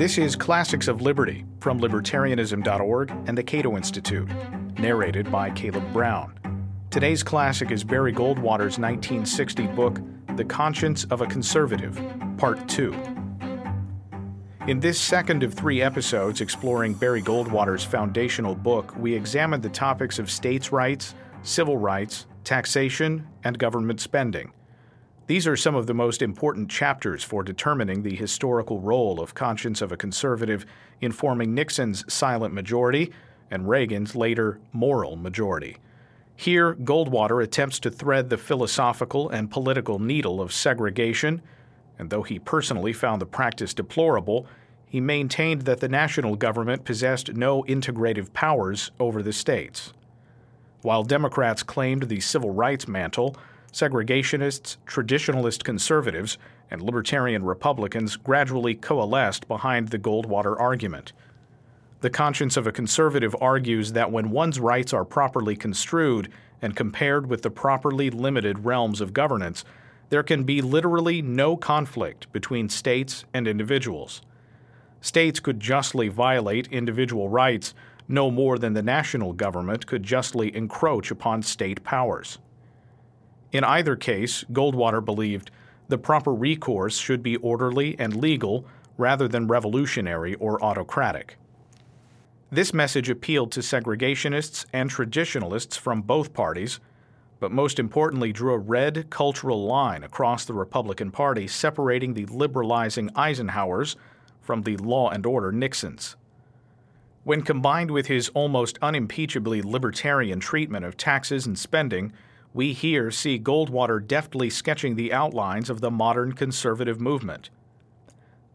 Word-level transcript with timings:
This 0.00 0.16
is 0.16 0.34
Classics 0.34 0.88
of 0.88 1.02
Liberty 1.02 1.44
from 1.60 1.78
Libertarianism.org 1.78 3.10
and 3.26 3.36
the 3.36 3.42
Cato 3.42 3.76
Institute, 3.76 4.30
narrated 4.78 5.30
by 5.30 5.50
Caleb 5.50 5.92
Brown. 5.92 6.32
Today's 6.88 7.22
classic 7.22 7.70
is 7.70 7.84
Barry 7.84 8.10
Goldwater's 8.10 8.78
1960 8.78 9.66
book, 9.66 10.00
The 10.36 10.44
Conscience 10.46 11.04
of 11.10 11.20
a 11.20 11.26
Conservative, 11.26 12.02
Part 12.38 12.66
2. 12.66 12.94
In 14.68 14.80
this 14.80 14.98
second 14.98 15.42
of 15.42 15.52
three 15.52 15.82
episodes 15.82 16.40
exploring 16.40 16.94
Barry 16.94 17.20
Goldwater's 17.20 17.84
foundational 17.84 18.54
book, 18.54 18.96
we 18.96 19.12
examine 19.12 19.60
the 19.60 19.68
topics 19.68 20.18
of 20.18 20.30
states' 20.30 20.72
rights, 20.72 21.14
civil 21.42 21.76
rights, 21.76 22.24
taxation, 22.42 23.28
and 23.44 23.58
government 23.58 24.00
spending. 24.00 24.50
These 25.30 25.46
are 25.46 25.56
some 25.56 25.76
of 25.76 25.86
the 25.86 25.94
most 25.94 26.22
important 26.22 26.68
chapters 26.68 27.22
for 27.22 27.44
determining 27.44 28.02
the 28.02 28.16
historical 28.16 28.80
role 28.80 29.20
of 29.20 29.32
conscience 29.32 29.80
of 29.80 29.92
a 29.92 29.96
conservative 29.96 30.66
in 31.00 31.12
forming 31.12 31.54
Nixon's 31.54 32.04
silent 32.12 32.52
majority 32.52 33.12
and 33.48 33.68
Reagan's 33.68 34.16
later 34.16 34.58
moral 34.72 35.14
majority. 35.14 35.76
Here, 36.34 36.74
Goldwater 36.74 37.44
attempts 37.44 37.78
to 37.78 37.92
thread 37.92 38.28
the 38.28 38.38
philosophical 38.38 39.28
and 39.28 39.52
political 39.52 40.00
needle 40.00 40.40
of 40.40 40.52
segregation, 40.52 41.42
and 41.96 42.10
though 42.10 42.24
he 42.24 42.40
personally 42.40 42.92
found 42.92 43.22
the 43.22 43.26
practice 43.26 43.72
deplorable, 43.72 44.48
he 44.84 45.00
maintained 45.00 45.62
that 45.62 45.78
the 45.78 45.88
national 45.88 46.34
government 46.34 46.84
possessed 46.84 47.34
no 47.34 47.62
integrative 47.68 48.32
powers 48.32 48.90
over 48.98 49.22
the 49.22 49.32
states. 49.32 49.92
While 50.82 51.04
Democrats 51.04 51.62
claimed 51.62 52.08
the 52.08 52.18
civil 52.18 52.50
rights 52.50 52.88
mantle, 52.88 53.36
segregationists, 53.72 54.76
traditionalist 54.86 55.64
conservatives, 55.64 56.38
and 56.70 56.82
libertarian 56.82 57.44
Republicans 57.44 58.16
gradually 58.16 58.74
coalesced 58.74 59.48
behind 59.48 59.88
the 59.88 59.98
Goldwater 59.98 60.58
argument. 60.58 61.12
The 62.00 62.10
conscience 62.10 62.56
of 62.56 62.66
a 62.66 62.72
conservative 62.72 63.36
argues 63.40 63.92
that 63.92 64.10
when 64.10 64.30
one's 64.30 64.58
rights 64.58 64.92
are 64.92 65.04
properly 65.04 65.54
construed 65.54 66.30
and 66.62 66.74
compared 66.74 67.26
with 67.26 67.42
the 67.42 67.50
properly 67.50 68.10
limited 68.10 68.64
realms 68.64 69.00
of 69.00 69.12
governance, 69.12 69.64
there 70.08 70.22
can 70.22 70.44
be 70.44 70.60
literally 70.60 71.22
no 71.22 71.56
conflict 71.56 72.30
between 72.32 72.68
states 72.68 73.24
and 73.32 73.46
individuals. 73.46 74.22
States 75.00 75.40
could 75.40 75.60
justly 75.60 76.08
violate 76.08 76.68
individual 76.68 77.28
rights 77.28 77.74
no 78.08 78.30
more 78.30 78.58
than 78.58 78.72
the 78.74 78.82
national 78.82 79.32
government 79.32 79.86
could 79.86 80.02
justly 80.02 80.54
encroach 80.54 81.10
upon 81.10 81.42
state 81.42 81.84
powers. 81.84 82.38
In 83.52 83.64
either 83.64 83.96
case, 83.96 84.44
Goldwater 84.52 85.04
believed 85.04 85.50
the 85.88 85.98
proper 85.98 86.32
recourse 86.32 86.96
should 86.98 87.22
be 87.22 87.36
orderly 87.36 87.96
and 87.98 88.14
legal 88.16 88.64
rather 88.96 89.26
than 89.26 89.48
revolutionary 89.48 90.34
or 90.36 90.62
autocratic. 90.62 91.36
This 92.52 92.74
message 92.74 93.08
appealed 93.08 93.52
to 93.52 93.60
segregationists 93.60 94.66
and 94.72 94.90
traditionalists 94.90 95.76
from 95.76 96.02
both 96.02 96.32
parties, 96.32 96.80
but 97.40 97.52
most 97.52 97.78
importantly 97.78 98.32
drew 98.32 98.52
a 98.54 98.58
red 98.58 99.08
cultural 99.08 99.64
line 99.64 100.04
across 100.04 100.44
the 100.44 100.52
Republican 100.52 101.10
Party 101.10 101.48
separating 101.48 102.14
the 102.14 102.26
liberalizing 102.26 103.08
Eisenhowers 103.10 103.96
from 104.40 104.62
the 104.62 104.76
law 104.76 105.10
and 105.10 105.24
order 105.26 105.50
Nixons. 105.50 106.16
When 107.24 107.42
combined 107.42 107.90
with 107.90 108.06
his 108.06 108.30
almost 108.30 108.78
unimpeachably 108.82 109.62
libertarian 109.62 110.40
treatment 110.40 110.84
of 110.84 110.96
taxes 110.96 111.46
and 111.46 111.58
spending, 111.58 112.12
we 112.52 112.72
here 112.72 113.10
see 113.10 113.38
Goldwater 113.38 114.04
deftly 114.04 114.50
sketching 114.50 114.96
the 114.96 115.12
outlines 115.12 115.70
of 115.70 115.80
the 115.80 115.90
modern 115.90 116.32
conservative 116.32 117.00
movement. 117.00 117.50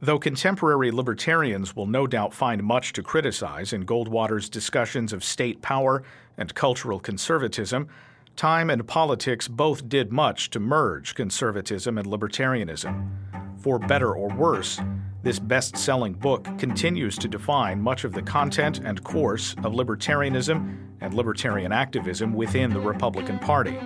Though 0.02 0.20
contemporary 0.20 0.92
libertarians 0.92 1.76
will 1.76 1.88
no 1.88 2.06
doubt 2.06 2.34
find 2.34 2.62
much 2.64 2.94
to 2.94 3.04
criticize 3.04 3.72
in 3.72 3.86
Goldwater's 3.86 4.50
discussions 4.50 5.14
of 5.14 5.24
state 5.24 5.62
power 5.62 6.04
and 6.38 6.54
cultural 6.54 7.00
conservatism, 7.00 7.88
time 8.36 8.70
and 8.70 8.86
politics 8.86 9.48
both 9.48 9.88
did 9.88 10.12
much 10.12 10.50
to 10.50 10.60
merge 10.60 11.16
conservatism 11.16 11.98
and 11.98 12.06
libertarianism. 12.06 13.10
For 13.58 13.80
better 13.80 14.14
or 14.14 14.28
worse, 14.36 14.80
this 15.24 15.40
best 15.40 15.78
selling 15.78 16.14
book 16.14 16.46
continues 16.60 17.18
to 17.18 17.28
define 17.28 17.82
much 17.82 18.04
of 18.04 18.14
the 18.14 18.22
content 18.22 18.82
and 18.84 19.04
course 19.04 19.56
of 19.64 19.74
libertarianism 19.74 20.78
and 21.06 21.14
libertarian 21.14 21.72
activism 21.72 22.34
within 22.34 22.72
the 22.72 22.80
Republican 22.80 23.38
Party. 23.38 23.80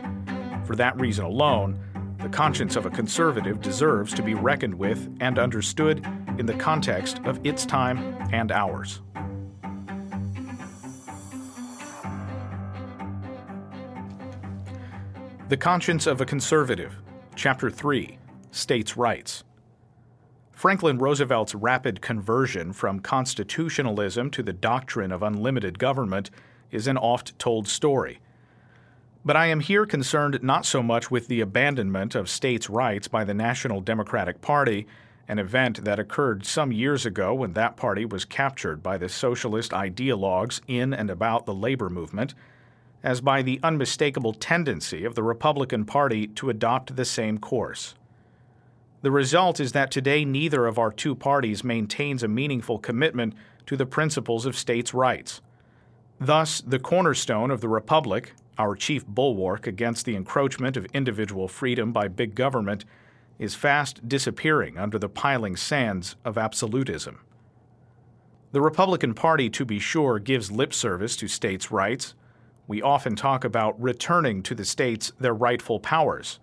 For 0.66 0.76
that 0.78 0.98
reason 1.00 1.26
alone, 1.26 1.78
the 2.22 2.30
conscience 2.30 2.78
of 2.78 2.86
a 2.86 2.90
conservative 2.90 3.62
deserves 3.62 4.14
to 4.14 4.24
be 4.24 4.36
reckoned 4.36 4.74
with 4.74 5.14
and 5.20 5.38
understood 5.38 6.06
in 6.38 6.46
the 6.46 6.54
context 6.54 7.20
of 7.26 7.46
its 7.46 7.66
time 7.66 7.98
and 8.32 8.54
ours. 8.54 9.02
The 15.50 15.58
Conscience 15.58 16.08
of 16.08 16.22
a 16.22 16.26
Conservative, 16.26 16.96
Chapter 17.36 17.70
3 17.70 18.18
States' 18.52 18.96
Rights. 18.96 19.44
Franklin 20.52 21.00
Roosevelt's 21.00 21.56
rapid 21.56 22.02
conversion 22.02 22.72
from 22.72 23.00
constitutionalism 23.00 24.30
to 24.32 24.44
the 24.44 24.54
doctrine 24.54 25.12
of 25.12 25.24
unlimited 25.24 25.80
government 25.80 26.30
is 26.72 26.88
an 26.88 26.98
oft 26.98 27.38
told 27.40 27.68
story. 27.68 28.20
But 29.26 29.36
I 29.36 29.48
am 29.48 29.60
here 29.60 29.86
concerned 29.86 30.40
not 30.42 30.66
so 30.66 30.82
much 30.82 31.12
with 31.12 31.28
the 31.28 31.42
abandonment 31.42 32.16
of 32.16 32.30
states' 32.30 32.70
rights 32.70 33.08
by 33.08 33.24
the 33.24 33.34
National 33.34 33.82
Democratic 33.82 34.42
Party, 34.42 34.88
an 35.28 35.40
event 35.40 35.84
that 35.84 36.00
occurred 36.00 36.46
some 36.46 36.72
years 36.72 37.06
ago 37.06 37.34
when 37.34 37.54
that 37.54 37.78
party 37.78 38.06
was 38.06 38.26
captured 38.26 38.82
by 38.82 38.98
the 38.98 39.10
socialist 39.10 39.72
ideologues 39.72 40.62
in 40.68 40.94
and 40.94 41.10
about 41.10 41.46
the 41.46 41.54
labor 41.54 41.90
movement, 41.90 42.34
as 43.04 43.22
by 43.22 43.42
the 43.42 43.60
unmistakable 43.62 44.34
tendency 44.34 45.06
of 45.06 45.16
the 45.16 45.24
Republican 45.24 45.86
Party 45.86 46.28
to 46.28 46.50
adopt 46.50 46.96
the 46.96 47.06
same 47.06 47.38
course. 47.38 47.96
The 49.02 49.12
result 49.12 49.60
is 49.60 49.72
that 49.74 49.92
today 49.92 50.26
neither 50.26 50.66
of 50.66 50.78
our 50.78 50.92
two 50.92 51.16
parties 51.16 51.64
maintains 51.64 52.24
a 52.24 52.28
meaningful 52.28 52.80
commitment 52.80 53.34
to 53.68 53.78
the 53.78 53.86
principles 53.86 54.46
of 54.46 54.58
states' 54.58 54.94
rights. 54.94 55.42
Thus, 56.20 56.62
the 56.62 56.80
cornerstone 56.80 57.52
of 57.52 57.62
the 57.62 57.70
Republic, 57.70 58.34
our 58.58 58.76
chief 58.76 59.06
bulwark 59.06 59.68
against 59.68 60.06
the 60.06 60.16
encroachment 60.16 60.76
of 60.76 60.86
individual 60.94 61.48
freedom 61.48 61.94
by 61.94 62.08
big 62.08 62.36
government, 62.36 62.86
is 63.38 63.56
fast 63.56 64.08
disappearing 64.08 64.78
under 64.78 65.00
the 65.00 65.08
piling 65.08 65.56
sands 65.56 66.18
of 66.26 66.38
absolutism. 66.38 67.20
The 68.52 68.62
Republican 68.62 69.14
Party, 69.14 69.50
to 69.52 69.64
be 69.64 69.80
sure, 69.80 70.20
gives 70.20 70.52
lip 70.52 70.74
service 70.74 71.16
to 71.18 71.28
states' 71.28 71.72
rights. 71.72 72.16
We 72.68 72.82
often 72.82 73.16
talk 73.16 73.44
about 73.44 73.82
returning 73.82 74.44
to 74.44 74.56
the 74.56 74.66
states 74.66 75.14
their 75.20 75.34
rightful 75.34 75.80
powers 75.80 76.40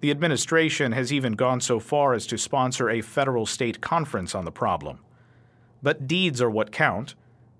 the 0.00 0.10
administration 0.10 0.92
has 0.92 1.12
even 1.12 1.34
gone 1.34 1.60
so 1.60 1.78
far 1.78 2.14
as 2.14 2.26
to 2.26 2.38
sponsor 2.38 2.88
a 2.88 3.02
federal 3.02 3.46
state 3.46 3.80
conference 3.80 4.34
on 4.34 4.44
the 4.44 4.52
problem. 4.52 4.98
But 5.82 6.06
deeds 6.06 6.40
are 6.40 6.50
what 6.50 6.72
count, 6.72 7.14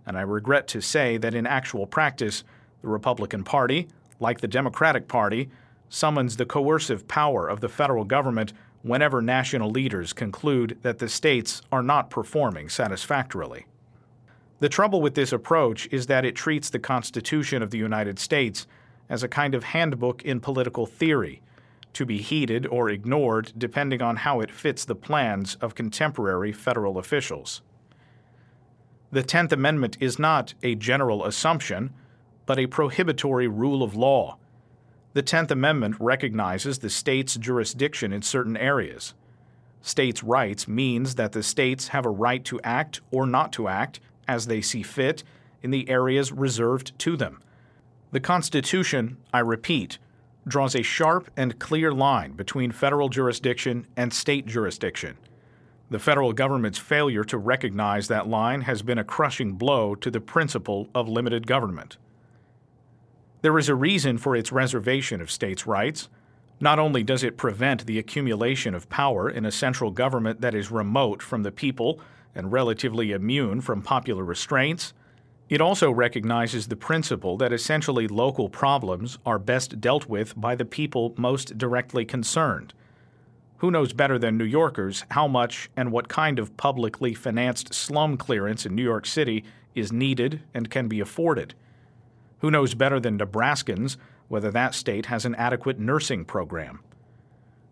and 0.06 0.16
I 0.16 0.22
regret 0.22 0.66
to 0.68 0.80
say 0.80 1.16
that 1.18 1.34
in 1.34 1.46
actual 1.46 1.86
practice, 1.86 2.44
the 2.82 2.88
Republican 2.88 3.44
Party, 3.44 3.88
like 4.18 4.40
the 4.40 4.48
Democratic 4.48 5.08
Party, 5.08 5.48
summons 5.88 6.36
the 6.36 6.46
coercive 6.46 7.06
power 7.08 7.48
of 7.48 7.60
the 7.60 7.68
federal 7.68 8.04
government 8.04 8.52
whenever 8.82 9.20
national 9.20 9.70
leaders 9.70 10.12
conclude 10.12 10.78
that 10.82 10.98
the 10.98 11.08
states 11.08 11.62
are 11.70 11.82
not 11.82 12.10
performing 12.10 12.68
satisfactorily. 12.68 13.66
The 14.60 14.68
trouble 14.68 15.00
with 15.00 15.14
this 15.14 15.32
approach 15.32 15.88
is 15.90 16.06
that 16.06 16.24
it 16.24 16.36
treats 16.36 16.70
the 16.70 16.78
Constitution 16.78 17.62
of 17.62 17.70
the 17.70 17.78
United 17.78 18.18
States 18.18 18.66
as 19.08 19.22
a 19.22 19.28
kind 19.28 19.54
of 19.54 19.64
handbook 19.64 20.22
in 20.22 20.40
political 20.40 20.86
theory 20.86 21.42
to 21.92 22.06
be 22.06 22.18
heeded 22.18 22.66
or 22.66 22.88
ignored 22.88 23.52
depending 23.58 24.00
on 24.00 24.16
how 24.16 24.40
it 24.40 24.50
fits 24.50 24.84
the 24.84 24.94
plans 24.94 25.56
of 25.56 25.74
contemporary 25.74 26.52
federal 26.52 26.98
officials. 26.98 27.62
The 29.12 29.22
Tenth 29.24 29.52
Amendment 29.52 29.96
is 29.98 30.20
not 30.20 30.54
a 30.62 30.76
general 30.76 31.24
assumption, 31.24 31.92
but 32.46 32.60
a 32.60 32.68
prohibitory 32.68 33.48
rule 33.48 33.82
of 33.82 33.96
law. 33.96 34.36
The 35.14 35.22
Tenth 35.22 35.50
Amendment 35.50 35.96
recognizes 35.98 36.78
the 36.78 36.90
state's 36.90 37.34
jurisdiction 37.34 38.12
in 38.12 38.22
certain 38.22 38.56
areas. 38.56 39.14
States' 39.82 40.22
rights 40.22 40.68
means 40.68 41.16
that 41.16 41.32
the 41.32 41.42
states 41.42 41.88
have 41.88 42.06
a 42.06 42.10
right 42.10 42.44
to 42.44 42.60
act 42.62 43.00
or 43.10 43.26
not 43.26 43.52
to 43.54 43.66
act 43.66 43.98
as 44.28 44.46
they 44.46 44.60
see 44.60 44.84
fit 44.84 45.24
in 45.60 45.72
the 45.72 45.88
areas 45.88 46.30
reserved 46.30 46.96
to 47.00 47.16
them. 47.16 47.42
The 48.12 48.20
Constitution, 48.20 49.16
I 49.32 49.40
repeat, 49.40 49.98
draws 50.46 50.76
a 50.76 50.82
sharp 50.82 51.30
and 51.36 51.58
clear 51.58 51.92
line 51.92 52.32
between 52.32 52.70
federal 52.70 53.08
jurisdiction 53.08 53.88
and 53.96 54.12
state 54.12 54.46
jurisdiction. 54.46 55.16
The 55.90 55.98
federal 55.98 56.32
government's 56.32 56.78
failure 56.78 57.24
to 57.24 57.36
recognize 57.36 58.06
that 58.06 58.28
line 58.28 58.60
has 58.60 58.80
been 58.80 58.98
a 58.98 59.04
crushing 59.04 59.54
blow 59.54 59.96
to 59.96 60.10
the 60.10 60.20
principle 60.20 60.88
of 60.94 61.08
limited 61.08 61.48
government. 61.48 61.96
There 63.42 63.58
is 63.58 63.68
a 63.68 63.74
reason 63.74 64.16
for 64.16 64.36
its 64.36 64.52
reservation 64.52 65.20
of 65.20 65.32
states' 65.32 65.66
rights. 65.66 66.08
Not 66.60 66.78
only 66.78 67.02
does 67.02 67.24
it 67.24 67.36
prevent 67.36 67.86
the 67.86 67.98
accumulation 67.98 68.72
of 68.72 68.88
power 68.88 69.28
in 69.28 69.44
a 69.44 69.50
central 69.50 69.90
government 69.90 70.42
that 70.42 70.54
is 70.54 70.70
remote 70.70 71.22
from 71.22 71.42
the 71.42 71.50
people 71.50 72.00
and 72.36 72.52
relatively 72.52 73.10
immune 73.10 73.60
from 73.60 73.82
popular 73.82 74.24
restraints. 74.24 74.92
It 75.48 75.60
also 75.60 75.90
recognizes 75.90 76.68
the 76.68 76.76
principle 76.76 77.36
that 77.38 77.52
essentially 77.52 78.06
local 78.06 78.48
problems 78.48 79.18
are 79.26 79.40
best 79.40 79.80
dealt 79.80 80.06
with 80.06 80.40
by 80.40 80.54
the 80.54 80.64
people 80.64 81.14
most 81.16 81.58
directly 81.58 82.04
concerned. 82.04 82.72
Who 83.60 83.70
knows 83.70 83.92
better 83.92 84.18
than 84.18 84.38
New 84.38 84.44
Yorkers 84.44 85.04
how 85.10 85.28
much 85.28 85.68
and 85.76 85.92
what 85.92 86.08
kind 86.08 86.38
of 86.38 86.56
publicly 86.56 87.12
financed 87.12 87.74
slum 87.74 88.16
clearance 88.16 88.64
in 88.64 88.74
New 88.74 88.82
York 88.82 89.04
City 89.04 89.44
is 89.74 89.92
needed 89.92 90.40
and 90.54 90.70
can 90.70 90.88
be 90.88 90.98
afforded? 90.98 91.54
Who 92.38 92.50
knows 92.50 92.72
better 92.72 92.98
than 92.98 93.18
Nebraskans 93.18 93.98
whether 94.28 94.50
that 94.50 94.74
state 94.74 95.06
has 95.06 95.26
an 95.26 95.34
adequate 95.34 95.78
nursing 95.78 96.24
program? 96.24 96.80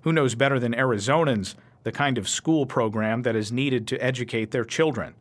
Who 0.02 0.12
knows 0.12 0.34
better 0.34 0.58
than 0.58 0.74
Arizonans 0.74 1.54
the 1.84 1.92
kind 1.92 2.18
of 2.18 2.28
school 2.28 2.66
program 2.66 3.22
that 3.22 3.34
is 3.34 3.50
needed 3.50 3.86
to 3.88 4.04
educate 4.04 4.50
their 4.50 4.66
children? 4.66 5.14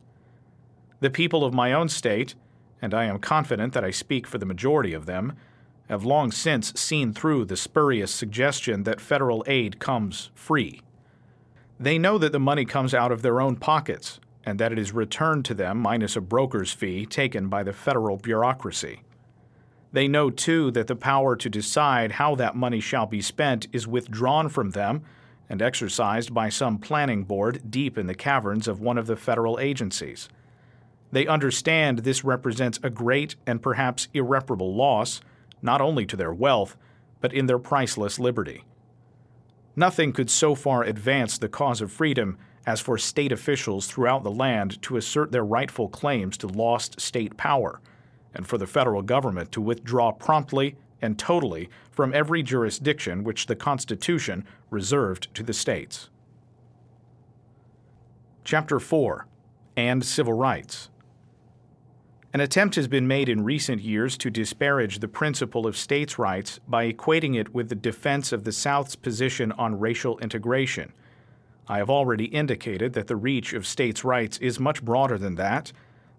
The 1.00 1.08
people 1.08 1.46
of 1.46 1.54
my 1.54 1.72
own 1.72 1.88
state, 1.88 2.34
and 2.82 2.92
I 2.92 3.04
am 3.04 3.20
confident 3.20 3.72
that 3.72 3.84
I 3.84 3.90
speak 3.90 4.26
for 4.26 4.36
the 4.36 4.44
majority 4.44 4.92
of 4.92 5.06
them, 5.06 5.32
have 5.88 6.04
long 6.04 6.30
since 6.30 6.72
seen 6.78 7.12
through 7.12 7.44
the 7.44 7.56
spurious 7.56 8.10
suggestion 8.10 8.82
that 8.82 9.00
federal 9.00 9.44
aid 9.46 9.78
comes 9.78 10.30
free. 10.34 10.82
They 11.80 11.98
know 11.98 12.18
that 12.18 12.32
the 12.32 12.40
money 12.40 12.64
comes 12.64 12.92
out 12.92 13.12
of 13.12 13.22
their 13.22 13.40
own 13.40 13.56
pockets 13.56 14.20
and 14.44 14.58
that 14.58 14.72
it 14.72 14.78
is 14.78 14.92
returned 14.92 15.44
to 15.44 15.54
them 15.54 15.78
minus 15.78 16.16
a 16.16 16.20
broker's 16.20 16.72
fee 16.72 17.06
taken 17.06 17.48
by 17.48 17.62
the 17.62 17.72
federal 17.72 18.16
bureaucracy. 18.16 19.02
They 19.92 20.08
know, 20.08 20.30
too, 20.30 20.70
that 20.72 20.86
the 20.86 20.96
power 20.96 21.36
to 21.36 21.48
decide 21.48 22.12
how 22.12 22.34
that 22.34 22.56
money 22.56 22.80
shall 22.80 23.06
be 23.06 23.22
spent 23.22 23.68
is 23.72 23.86
withdrawn 23.86 24.48
from 24.48 24.70
them 24.70 25.02
and 25.48 25.62
exercised 25.62 26.34
by 26.34 26.50
some 26.50 26.78
planning 26.78 27.24
board 27.24 27.70
deep 27.70 27.96
in 27.96 28.06
the 28.06 28.14
caverns 28.14 28.68
of 28.68 28.80
one 28.80 28.98
of 28.98 29.06
the 29.06 29.16
federal 29.16 29.58
agencies. 29.58 30.28
They 31.10 31.26
understand 31.26 32.00
this 32.00 32.22
represents 32.22 32.78
a 32.82 32.90
great 32.90 33.36
and 33.46 33.62
perhaps 33.62 34.08
irreparable 34.12 34.74
loss, 34.74 35.22
not 35.62 35.80
only 35.80 36.06
to 36.06 36.16
their 36.16 36.32
wealth, 36.32 36.76
but 37.20 37.32
in 37.32 37.46
their 37.46 37.58
priceless 37.58 38.18
liberty. 38.18 38.64
Nothing 39.76 40.12
could 40.12 40.30
so 40.30 40.54
far 40.54 40.82
advance 40.82 41.38
the 41.38 41.48
cause 41.48 41.80
of 41.80 41.92
freedom 41.92 42.38
as 42.66 42.80
for 42.80 42.98
state 42.98 43.32
officials 43.32 43.86
throughout 43.86 44.24
the 44.24 44.30
land 44.30 44.80
to 44.82 44.96
assert 44.96 45.32
their 45.32 45.44
rightful 45.44 45.88
claims 45.88 46.36
to 46.38 46.46
lost 46.46 47.00
state 47.00 47.36
power 47.36 47.80
and 48.34 48.46
for 48.46 48.58
the 48.58 48.66
federal 48.66 49.02
government 49.02 49.50
to 49.52 49.60
withdraw 49.60 50.12
promptly 50.12 50.76
and 51.00 51.18
totally 51.18 51.68
from 51.90 52.12
every 52.12 52.42
jurisdiction 52.42 53.24
which 53.24 53.46
the 53.46 53.56
Constitution 53.56 54.44
reserved 54.70 55.32
to 55.34 55.42
the 55.42 55.52
states. 55.52 56.10
Chapter 58.44 58.80
4 58.80 59.26
and 59.76 60.04
Civil 60.04 60.32
Rights. 60.32 60.90
An 62.38 62.44
attempt 62.44 62.76
has 62.76 62.86
been 62.86 63.08
made 63.08 63.28
in 63.28 63.42
recent 63.42 63.82
years 63.82 64.16
to 64.18 64.30
disparage 64.30 65.00
the 65.00 65.08
principle 65.08 65.66
of 65.66 65.76
states' 65.76 66.20
rights 66.20 66.60
by 66.68 66.92
equating 66.92 67.34
it 67.34 67.52
with 67.52 67.68
the 67.68 67.74
defense 67.74 68.30
of 68.30 68.44
the 68.44 68.52
South's 68.52 68.94
position 68.94 69.50
on 69.50 69.80
racial 69.80 70.16
integration. 70.20 70.92
I 71.66 71.78
have 71.78 71.90
already 71.90 72.26
indicated 72.26 72.92
that 72.92 73.08
the 73.08 73.16
reach 73.16 73.54
of 73.54 73.66
states' 73.66 74.04
rights 74.04 74.38
is 74.38 74.60
much 74.60 74.84
broader 74.84 75.18
than 75.18 75.34
that 75.34 75.72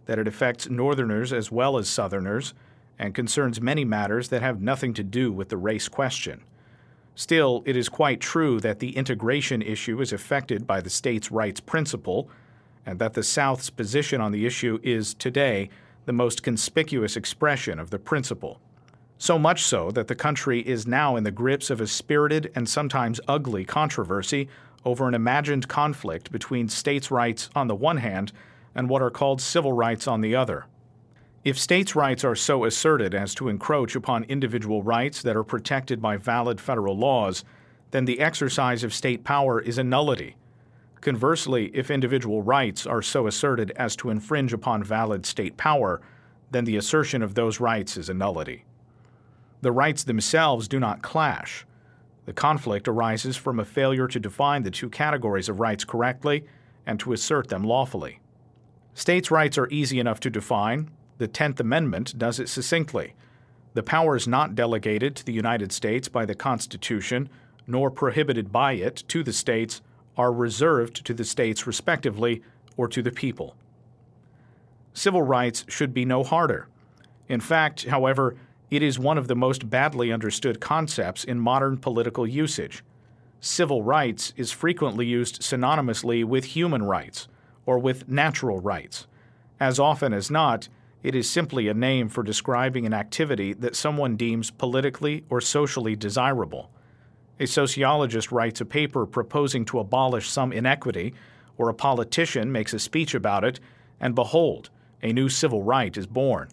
that 0.07 0.19
it 0.19 0.27
affects 0.27 0.69
Northerners 0.69 1.31
as 1.31 1.53
well 1.53 1.77
as 1.77 1.87
Southerners, 1.87 2.53
and 2.99 3.15
concerns 3.15 3.61
many 3.61 3.85
matters 3.85 4.27
that 4.27 4.41
have 4.41 4.61
nothing 4.61 4.93
to 4.95 5.03
do 5.05 5.31
with 5.31 5.47
the 5.47 5.55
race 5.55 5.87
question. 5.87 6.43
Still, 7.15 7.63
it 7.65 7.77
is 7.77 7.87
quite 7.87 8.19
true 8.19 8.59
that 8.59 8.79
the 8.79 8.97
integration 8.97 9.61
issue 9.61 10.01
is 10.01 10.11
affected 10.11 10.67
by 10.67 10.81
the 10.81 10.89
states' 10.89 11.31
rights 11.31 11.61
principle, 11.61 12.29
and 12.85 12.99
that 12.99 13.13
the 13.13 13.23
South's 13.23 13.69
position 13.69 14.19
on 14.19 14.33
the 14.33 14.45
issue 14.45 14.81
is, 14.83 15.13
today, 15.13 15.69
the 16.09 16.13
most 16.13 16.41
conspicuous 16.41 17.15
expression 17.15 17.77
of 17.77 17.91
the 17.91 17.99
principle. 17.99 18.59
So 19.19 19.37
much 19.37 19.61
so 19.61 19.91
that 19.91 20.07
the 20.07 20.15
country 20.15 20.67
is 20.67 20.87
now 20.87 21.15
in 21.15 21.23
the 21.23 21.29
grips 21.29 21.69
of 21.69 21.79
a 21.79 21.85
spirited 21.85 22.51
and 22.55 22.67
sometimes 22.67 23.21
ugly 23.27 23.63
controversy 23.63 24.49
over 24.83 25.07
an 25.07 25.13
imagined 25.13 25.67
conflict 25.67 26.31
between 26.31 26.67
states' 26.67 27.11
rights 27.11 27.51
on 27.53 27.67
the 27.67 27.75
one 27.75 27.97
hand 27.97 28.31
and 28.73 28.89
what 28.89 29.03
are 29.03 29.11
called 29.11 29.39
civil 29.39 29.71
rights 29.71 30.07
on 30.07 30.21
the 30.21 30.35
other. 30.35 30.65
If 31.43 31.59
states' 31.59 31.95
rights 31.95 32.23
are 32.23 32.35
so 32.35 32.65
asserted 32.65 33.13
as 33.13 33.35
to 33.35 33.47
encroach 33.47 33.95
upon 33.95 34.23
individual 34.23 34.81
rights 34.81 35.21
that 35.21 35.35
are 35.35 35.43
protected 35.43 36.01
by 36.01 36.17
valid 36.17 36.59
federal 36.59 36.97
laws, 36.97 37.45
then 37.91 38.05
the 38.05 38.19
exercise 38.19 38.83
of 38.83 38.95
state 38.95 39.23
power 39.23 39.61
is 39.61 39.77
a 39.77 39.83
nullity. 39.83 40.37
Conversely, 41.01 41.71
if 41.73 41.89
individual 41.89 42.41
rights 42.41 42.85
are 42.85 43.01
so 43.01 43.27
asserted 43.27 43.71
as 43.77 43.95
to 43.97 44.09
infringe 44.09 44.51
upon 44.51 44.83
valid 44.83 45.25
state 45.25 45.55
power, 45.55 46.01
then 46.51 46.65
the 46.65 46.77
assertion 46.77 47.21
of 47.21 47.35
those 47.35 47.59
rights 47.59 47.95
is 47.95 48.09
a 48.09 48.13
nullity. 48.13 48.65
The 49.61 49.71
rights 49.71 50.03
themselves 50.03 50.67
do 50.67 50.79
not 50.79 51.01
clash. 51.01 51.65
The 52.25 52.33
conflict 52.33 52.87
arises 52.87 53.37
from 53.37 53.59
a 53.59 53.65
failure 53.65 54.07
to 54.07 54.19
define 54.19 54.63
the 54.63 54.71
two 54.71 54.89
categories 54.89 55.49
of 55.49 55.59
rights 55.59 55.83
correctly 55.83 56.45
and 56.85 56.99
to 56.99 57.13
assert 57.13 57.47
them 57.47 57.63
lawfully. 57.63 58.19
States' 58.93 59.31
rights 59.31 59.57
are 59.57 59.69
easy 59.69 59.99
enough 59.99 60.19
to 60.21 60.29
define. 60.29 60.89
The 61.17 61.27
Tenth 61.27 61.59
Amendment 61.59 62.17
does 62.17 62.39
it 62.39 62.49
succinctly. 62.49 63.13
The 63.73 63.83
powers 63.83 64.27
not 64.27 64.55
delegated 64.55 65.15
to 65.15 65.25
the 65.25 65.33
United 65.33 65.71
States 65.71 66.07
by 66.07 66.25
the 66.25 66.35
Constitution, 66.35 67.29
nor 67.67 67.91
prohibited 67.91 68.51
by 68.51 68.73
it 68.73 69.03
to 69.07 69.23
the 69.23 69.33
states, 69.33 69.81
are 70.19 70.33
reserved 70.33 71.05
to 71.05 71.13
the 71.13 71.23
states 71.23 71.65
respectively 71.65 72.41
or 72.75 72.89
to 72.89 73.01
the 73.01 73.11
people. 73.11 73.55
Civil 74.93 75.21
rights 75.21 75.63
should 75.69 75.93
be 75.93 76.03
no 76.03 76.25
harder. 76.25 76.67
In 77.29 77.39
fact, 77.39 77.85
however, 77.85 78.35
it 78.69 78.83
is 78.83 78.99
one 78.99 79.17
of 79.17 79.29
the 79.29 79.35
most 79.35 79.69
badly 79.69 80.11
understood 80.11 80.59
concepts 80.59 81.23
in 81.23 81.39
modern 81.39 81.77
political 81.77 82.27
usage. 82.27 82.83
Civil 83.39 83.81
rights 83.81 84.33
is 84.35 84.51
frequently 84.51 85.05
used 85.05 85.41
synonymously 85.41 86.25
with 86.25 86.43
human 86.43 86.83
rights 86.83 87.29
or 87.65 87.79
with 87.79 88.09
natural 88.09 88.59
rights. 88.59 89.07
As 89.57 89.79
often 89.79 90.11
as 90.11 90.29
not, 90.29 90.67
it 91.01 91.15
is 91.15 91.29
simply 91.29 91.69
a 91.69 91.73
name 91.73 92.09
for 92.09 92.23
describing 92.23 92.85
an 92.85 92.93
activity 92.93 93.53
that 93.53 93.77
someone 93.77 94.17
deems 94.17 94.51
politically 94.51 95.23
or 95.29 95.39
socially 95.39 95.95
desirable. 95.95 96.71
A 97.39 97.47
sociologist 97.47 98.31
writes 98.31 98.59
a 98.59 98.65
paper 98.65 99.05
proposing 99.05 99.63
to 99.65 99.79
abolish 99.79 100.29
some 100.29 100.51
inequity, 100.51 101.13
or 101.57 101.69
a 101.69 101.73
politician 101.73 102.51
makes 102.51 102.73
a 102.73 102.79
speech 102.79 103.13
about 103.13 103.45
it, 103.45 103.59
and 103.99 104.13
behold, 104.13 104.69
a 105.01 105.13
new 105.13 105.29
civil 105.29 105.63
right 105.63 105.95
is 105.95 106.05
born. 106.05 106.49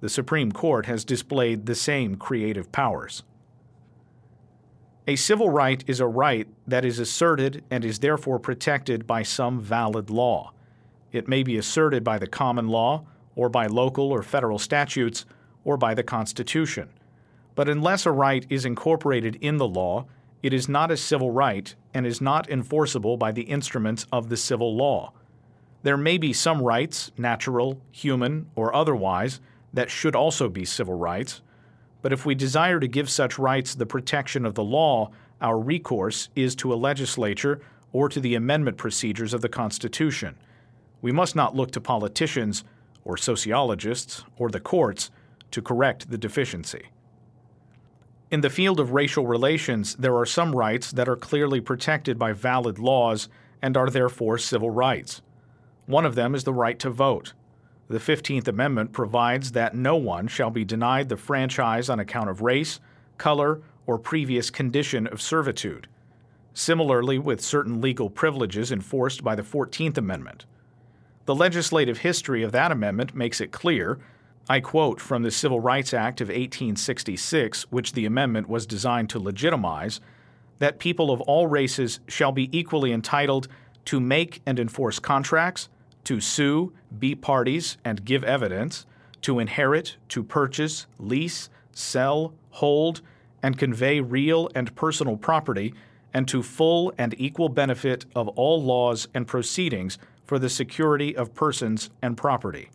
The 0.00 0.08
Supreme 0.08 0.52
Court 0.52 0.86
has 0.86 1.04
displayed 1.04 1.66
the 1.66 1.74
same 1.74 2.14
creative 2.14 2.70
powers. 2.70 3.24
A 5.06 5.16
civil 5.16 5.50
right 5.50 5.82
is 5.88 5.98
a 5.98 6.06
right 6.06 6.46
that 6.66 6.84
is 6.84 7.00
asserted 7.00 7.64
and 7.70 7.84
is 7.84 7.98
therefore 7.98 8.38
protected 8.38 9.06
by 9.06 9.24
some 9.24 9.60
valid 9.60 10.10
law. 10.10 10.52
It 11.10 11.26
may 11.26 11.42
be 11.42 11.56
asserted 11.56 12.04
by 12.04 12.18
the 12.18 12.28
common 12.28 12.68
law, 12.68 13.04
or 13.34 13.48
by 13.48 13.66
local 13.66 14.12
or 14.12 14.22
federal 14.22 14.58
statutes, 14.58 15.26
or 15.64 15.76
by 15.76 15.94
the 15.94 16.04
Constitution. 16.04 16.88
But 17.56 17.68
unless 17.68 18.06
a 18.06 18.12
right 18.12 18.46
is 18.48 18.64
incorporated 18.64 19.36
in 19.40 19.56
the 19.56 19.66
law, 19.68 20.06
it 20.42 20.52
is 20.52 20.68
not 20.68 20.90
a 20.90 20.96
civil 20.96 21.30
right 21.30 21.74
and 21.92 22.06
is 22.06 22.20
not 22.20 22.48
enforceable 22.48 23.16
by 23.16 23.32
the 23.32 23.42
instruments 23.42 24.06
of 24.12 24.28
the 24.28 24.36
civil 24.36 24.74
law. 24.74 25.12
There 25.82 25.96
may 25.96 26.18
be 26.18 26.32
some 26.32 26.62
rights, 26.62 27.10
natural, 27.16 27.80
human, 27.90 28.46
or 28.54 28.74
otherwise, 28.74 29.40
that 29.72 29.90
should 29.90 30.16
also 30.16 30.48
be 30.48 30.64
civil 30.64 30.94
rights, 30.94 31.42
but 32.02 32.12
if 32.12 32.24
we 32.24 32.34
desire 32.34 32.80
to 32.80 32.88
give 32.88 33.10
such 33.10 33.38
rights 33.38 33.74
the 33.74 33.86
protection 33.86 34.44
of 34.46 34.54
the 34.54 34.64
law, 34.64 35.10
our 35.40 35.58
recourse 35.58 36.28
is 36.34 36.54
to 36.56 36.72
a 36.72 36.76
legislature 36.76 37.60
or 37.92 38.08
to 38.08 38.20
the 38.20 38.34
amendment 38.34 38.76
procedures 38.76 39.34
of 39.34 39.40
the 39.40 39.48
Constitution. 39.48 40.36
We 41.02 41.12
must 41.12 41.34
not 41.36 41.56
look 41.56 41.70
to 41.72 41.80
politicians 41.80 42.64
or 43.04 43.16
sociologists 43.16 44.24
or 44.36 44.50
the 44.50 44.60
courts 44.60 45.10
to 45.50 45.62
correct 45.62 46.10
the 46.10 46.18
deficiency. 46.18 46.86
In 48.30 48.42
the 48.42 48.50
field 48.50 48.78
of 48.78 48.92
racial 48.92 49.26
relations, 49.26 49.96
there 49.96 50.16
are 50.16 50.26
some 50.26 50.54
rights 50.54 50.92
that 50.92 51.08
are 51.08 51.16
clearly 51.16 51.60
protected 51.60 52.16
by 52.16 52.32
valid 52.32 52.78
laws 52.78 53.28
and 53.60 53.76
are 53.76 53.90
therefore 53.90 54.38
civil 54.38 54.70
rights. 54.70 55.20
One 55.86 56.06
of 56.06 56.14
them 56.14 56.36
is 56.36 56.44
the 56.44 56.52
right 56.52 56.78
to 56.78 56.90
vote. 56.90 57.32
The 57.88 57.98
15th 57.98 58.46
Amendment 58.46 58.92
provides 58.92 59.50
that 59.52 59.74
no 59.74 59.96
one 59.96 60.28
shall 60.28 60.50
be 60.50 60.64
denied 60.64 61.08
the 61.08 61.16
franchise 61.16 61.90
on 61.90 61.98
account 61.98 62.30
of 62.30 62.40
race, 62.40 62.78
color, 63.18 63.62
or 63.84 63.98
previous 63.98 64.48
condition 64.48 65.08
of 65.08 65.20
servitude. 65.20 65.88
Similarly, 66.54 67.18
with 67.18 67.40
certain 67.40 67.80
legal 67.80 68.08
privileges 68.08 68.70
enforced 68.70 69.24
by 69.24 69.34
the 69.34 69.42
14th 69.42 69.98
Amendment. 69.98 70.46
The 71.24 71.34
legislative 71.34 71.98
history 71.98 72.44
of 72.44 72.52
that 72.52 72.70
amendment 72.70 73.12
makes 73.12 73.40
it 73.40 73.50
clear. 73.50 73.98
I 74.48 74.60
quote 74.60 75.00
from 75.00 75.22
the 75.22 75.30
Civil 75.30 75.60
Rights 75.60 75.94
Act 75.94 76.20
of 76.20 76.28
1866, 76.28 77.70
which 77.70 77.92
the 77.92 78.06
amendment 78.06 78.48
was 78.48 78.66
designed 78.66 79.10
to 79.10 79.18
legitimize, 79.18 80.00
that 80.58 80.78
people 80.78 81.10
of 81.10 81.20
all 81.22 81.46
races 81.46 82.00
shall 82.08 82.32
be 82.32 82.56
equally 82.56 82.92
entitled 82.92 83.48
to 83.86 84.00
make 84.00 84.42
and 84.46 84.58
enforce 84.58 84.98
contracts, 84.98 85.68
to 86.04 86.20
sue, 86.20 86.72
be 86.98 87.14
parties, 87.14 87.76
and 87.84 88.04
give 88.04 88.24
evidence, 88.24 88.86
to 89.22 89.38
inherit, 89.38 89.96
to 90.08 90.22
purchase, 90.22 90.86
lease, 90.98 91.48
sell, 91.72 92.34
hold, 92.50 93.02
and 93.42 93.58
convey 93.58 94.00
real 94.00 94.50
and 94.54 94.74
personal 94.74 95.16
property, 95.16 95.74
and 96.12 96.26
to 96.28 96.42
full 96.42 96.92
and 96.98 97.14
equal 97.18 97.48
benefit 97.48 98.04
of 98.14 98.28
all 98.28 98.62
laws 98.62 99.06
and 99.14 99.26
proceedings 99.26 99.98
for 100.24 100.38
the 100.38 100.48
security 100.48 101.16
of 101.16 101.34
persons 101.34 101.90
and 102.02 102.16
property. 102.16 102.70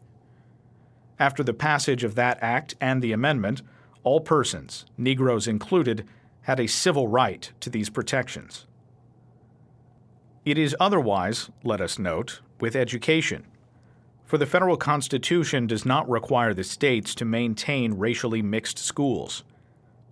After 1.20 1.44
the 1.44 1.54
passage 1.54 2.04
of 2.04 2.16
that 2.16 2.38
act 2.42 2.76
and 2.82 3.02
the 3.02 3.12
amendment, 3.12 3.62
all 4.04 4.20
persons, 4.20 4.86
Negroes 4.98 5.48
included, 5.48 6.06
had 6.42 6.60
a 6.60 6.68
civil 6.68 7.08
right 7.08 7.52
to 7.60 7.70
these 7.70 7.90
protections. 7.90 8.68
It 10.44 10.58
is 10.58 10.76
otherwise, 10.80 11.50
let 11.64 11.82
us 11.82 11.98
note, 11.98 12.42
with 12.60 12.76
education. 12.76 13.46
For 14.26 14.38
the 14.38 14.46
federal 14.46 14.78
Constitution 14.78 15.68
does 15.68 15.86
not 15.86 16.10
require 16.10 16.54
the 16.54 16.64
states 16.64 17.16
to 17.16 17.26
maintain 17.26 17.94
racially 17.94 18.42
mixed 18.42 18.78
schools. 18.78 19.44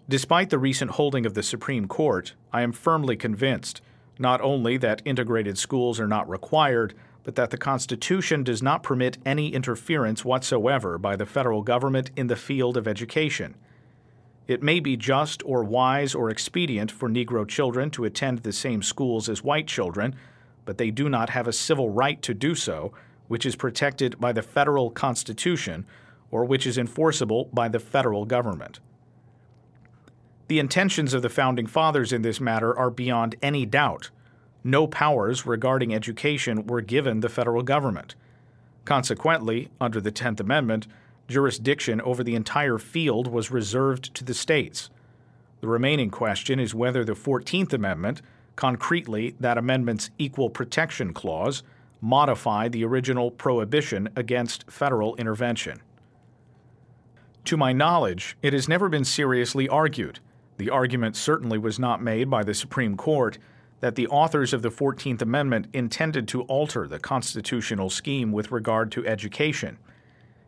Despite 0.09 0.49
the 0.49 0.57
recent 0.57 0.91
holding 0.91 1.25
of 1.25 1.33
the 1.33 1.43
Supreme 1.43 1.87
Court, 1.87 2.33
I 2.51 2.61
am 2.61 2.71
firmly 2.71 3.15
convinced 3.15 3.81
not 4.19 4.41
only 4.41 4.77
that 4.77 5.01
integrated 5.05 5.57
schools 5.57 5.99
are 5.99 6.07
not 6.07 6.29
required, 6.29 6.93
but 7.23 7.35
that 7.35 7.49
the 7.49 7.57
Constitution 7.57 8.43
does 8.43 8.61
not 8.61 8.83
permit 8.83 9.17
any 9.25 9.53
interference 9.53 10.25
whatsoever 10.25 10.97
by 10.97 11.15
the 11.15 11.25
federal 11.25 11.61
government 11.61 12.11
in 12.15 12.27
the 12.27 12.35
field 12.35 12.77
of 12.77 12.87
education. 12.87 13.55
It 14.47 14.61
may 14.61 14.81
be 14.81 14.97
just 14.97 15.41
or 15.45 15.63
wise 15.63 16.13
or 16.13 16.29
expedient 16.29 16.91
for 16.91 17.09
Negro 17.09 17.47
children 17.47 17.89
to 17.91 18.03
attend 18.03 18.39
the 18.39 18.51
same 18.51 18.83
schools 18.83 19.29
as 19.29 19.43
white 19.43 19.67
children, 19.67 20.15
but 20.65 20.77
they 20.77 20.91
do 20.91 21.07
not 21.07 21.29
have 21.29 21.47
a 21.47 21.53
civil 21.53 21.89
right 21.89 22.21
to 22.21 22.33
do 22.33 22.53
so, 22.53 22.91
which 23.29 23.45
is 23.45 23.55
protected 23.55 24.19
by 24.19 24.33
the 24.33 24.41
federal 24.41 24.89
Constitution 24.89 25.85
or 26.29 26.43
which 26.43 26.67
is 26.67 26.77
enforceable 26.77 27.45
by 27.53 27.69
the 27.69 27.79
federal 27.79 28.25
government. 28.25 28.79
The 30.47 30.59
intentions 30.59 31.13
of 31.13 31.21
the 31.21 31.29
Founding 31.29 31.67
Fathers 31.67 32.11
in 32.11 32.21
this 32.21 32.41
matter 32.41 32.77
are 32.77 32.89
beyond 32.89 33.35
any 33.41 33.65
doubt. 33.65 34.09
No 34.63 34.87
powers 34.87 35.45
regarding 35.45 35.93
education 35.93 36.67
were 36.67 36.81
given 36.81 37.19
the 37.19 37.29
federal 37.29 37.63
government. 37.63 38.15
Consequently, 38.85 39.69
under 39.79 39.99
the 39.99 40.11
Tenth 40.11 40.39
Amendment, 40.39 40.87
jurisdiction 41.27 42.01
over 42.01 42.23
the 42.23 42.35
entire 42.35 42.77
field 42.77 43.27
was 43.27 43.51
reserved 43.51 44.13
to 44.15 44.23
the 44.23 44.33
states. 44.33 44.89
The 45.61 45.67
remaining 45.67 46.09
question 46.09 46.59
is 46.59 46.75
whether 46.75 47.03
the 47.03 47.13
14th 47.13 47.73
Amendment, 47.73 48.21
concretely 48.55 49.35
that 49.39 49.57
amendment's 49.57 50.09
Equal 50.17 50.49
Protection 50.49 51.13
Clause, 51.13 51.63
modified 52.01 52.73
the 52.73 52.83
original 52.83 53.31
prohibition 53.31 54.09
against 54.15 54.69
federal 54.69 55.15
intervention. 55.15 55.81
To 57.45 57.57
my 57.57 57.71
knowledge, 57.71 58.37
it 58.41 58.53
has 58.53 58.67
never 58.67 58.89
been 58.89 59.05
seriously 59.05 59.69
argued 59.69 60.19
the 60.57 60.69
argument 60.69 61.15
certainly 61.15 61.57
was 61.57 61.79
not 61.79 62.01
made 62.01 62.29
by 62.29 62.43
the 62.43 62.53
Supreme 62.53 62.95
Court 62.95 63.37
that 63.83 63.95
the 63.95 64.07
authors 64.07 64.53
of 64.53 64.61
the 64.61 64.71
14th 64.71 65.21
Amendment 65.21 65.67
intended 65.73 66.25
to 66.25 66.43
alter 66.43 66.87
the 66.87 66.99
constitutional 66.99 67.89
scheme 67.89 68.31
with 68.31 68.49
regard 68.49 68.89
to 68.89 69.05
education. 69.05 69.77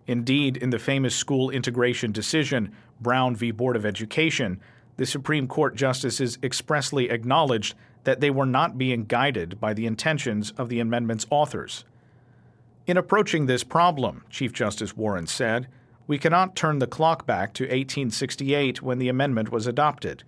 Indeed, 0.08 0.56
in 0.56 0.70
the 0.70 0.80
famous 0.80 1.14
school 1.14 1.50
integration 1.50 2.14
decision, 2.14 2.74
Brown 3.02 3.36
v. 3.36 3.52
Board 3.52 3.76
of 3.76 3.86
Education, 3.86 4.62
the 4.96 5.06
Supreme 5.06 5.50
Court 5.50 5.76
justices 5.76 6.40
expressly 6.42 7.10
acknowledged 7.10 7.76
that 8.06 8.22
they 8.22 8.30
were 8.30 8.46
not 8.46 8.78
being 8.78 9.04
guided 9.04 9.60
by 9.60 9.74
the 9.74 9.86
intentions 9.86 10.52
of 10.52 10.70
the 10.70 10.80
amendment's 10.80 11.28
authors. 11.30 11.84
In 12.88 12.96
approaching 12.96 13.48
this 13.48 13.66
problem, 13.66 14.24
Chief 14.30 14.54
Justice 14.54 14.96
Warren 14.96 15.28
said, 15.28 15.68
we 16.08 16.18
cannot 16.18 16.56
turn 16.56 16.80
the 16.80 16.88
clock 16.88 17.26
back 17.26 17.54
to 17.56 17.66
1868 17.66 18.82
when 18.82 18.98
the 18.98 19.10
amendment 19.10 19.52
was 19.52 19.68
adopted. 19.68 20.24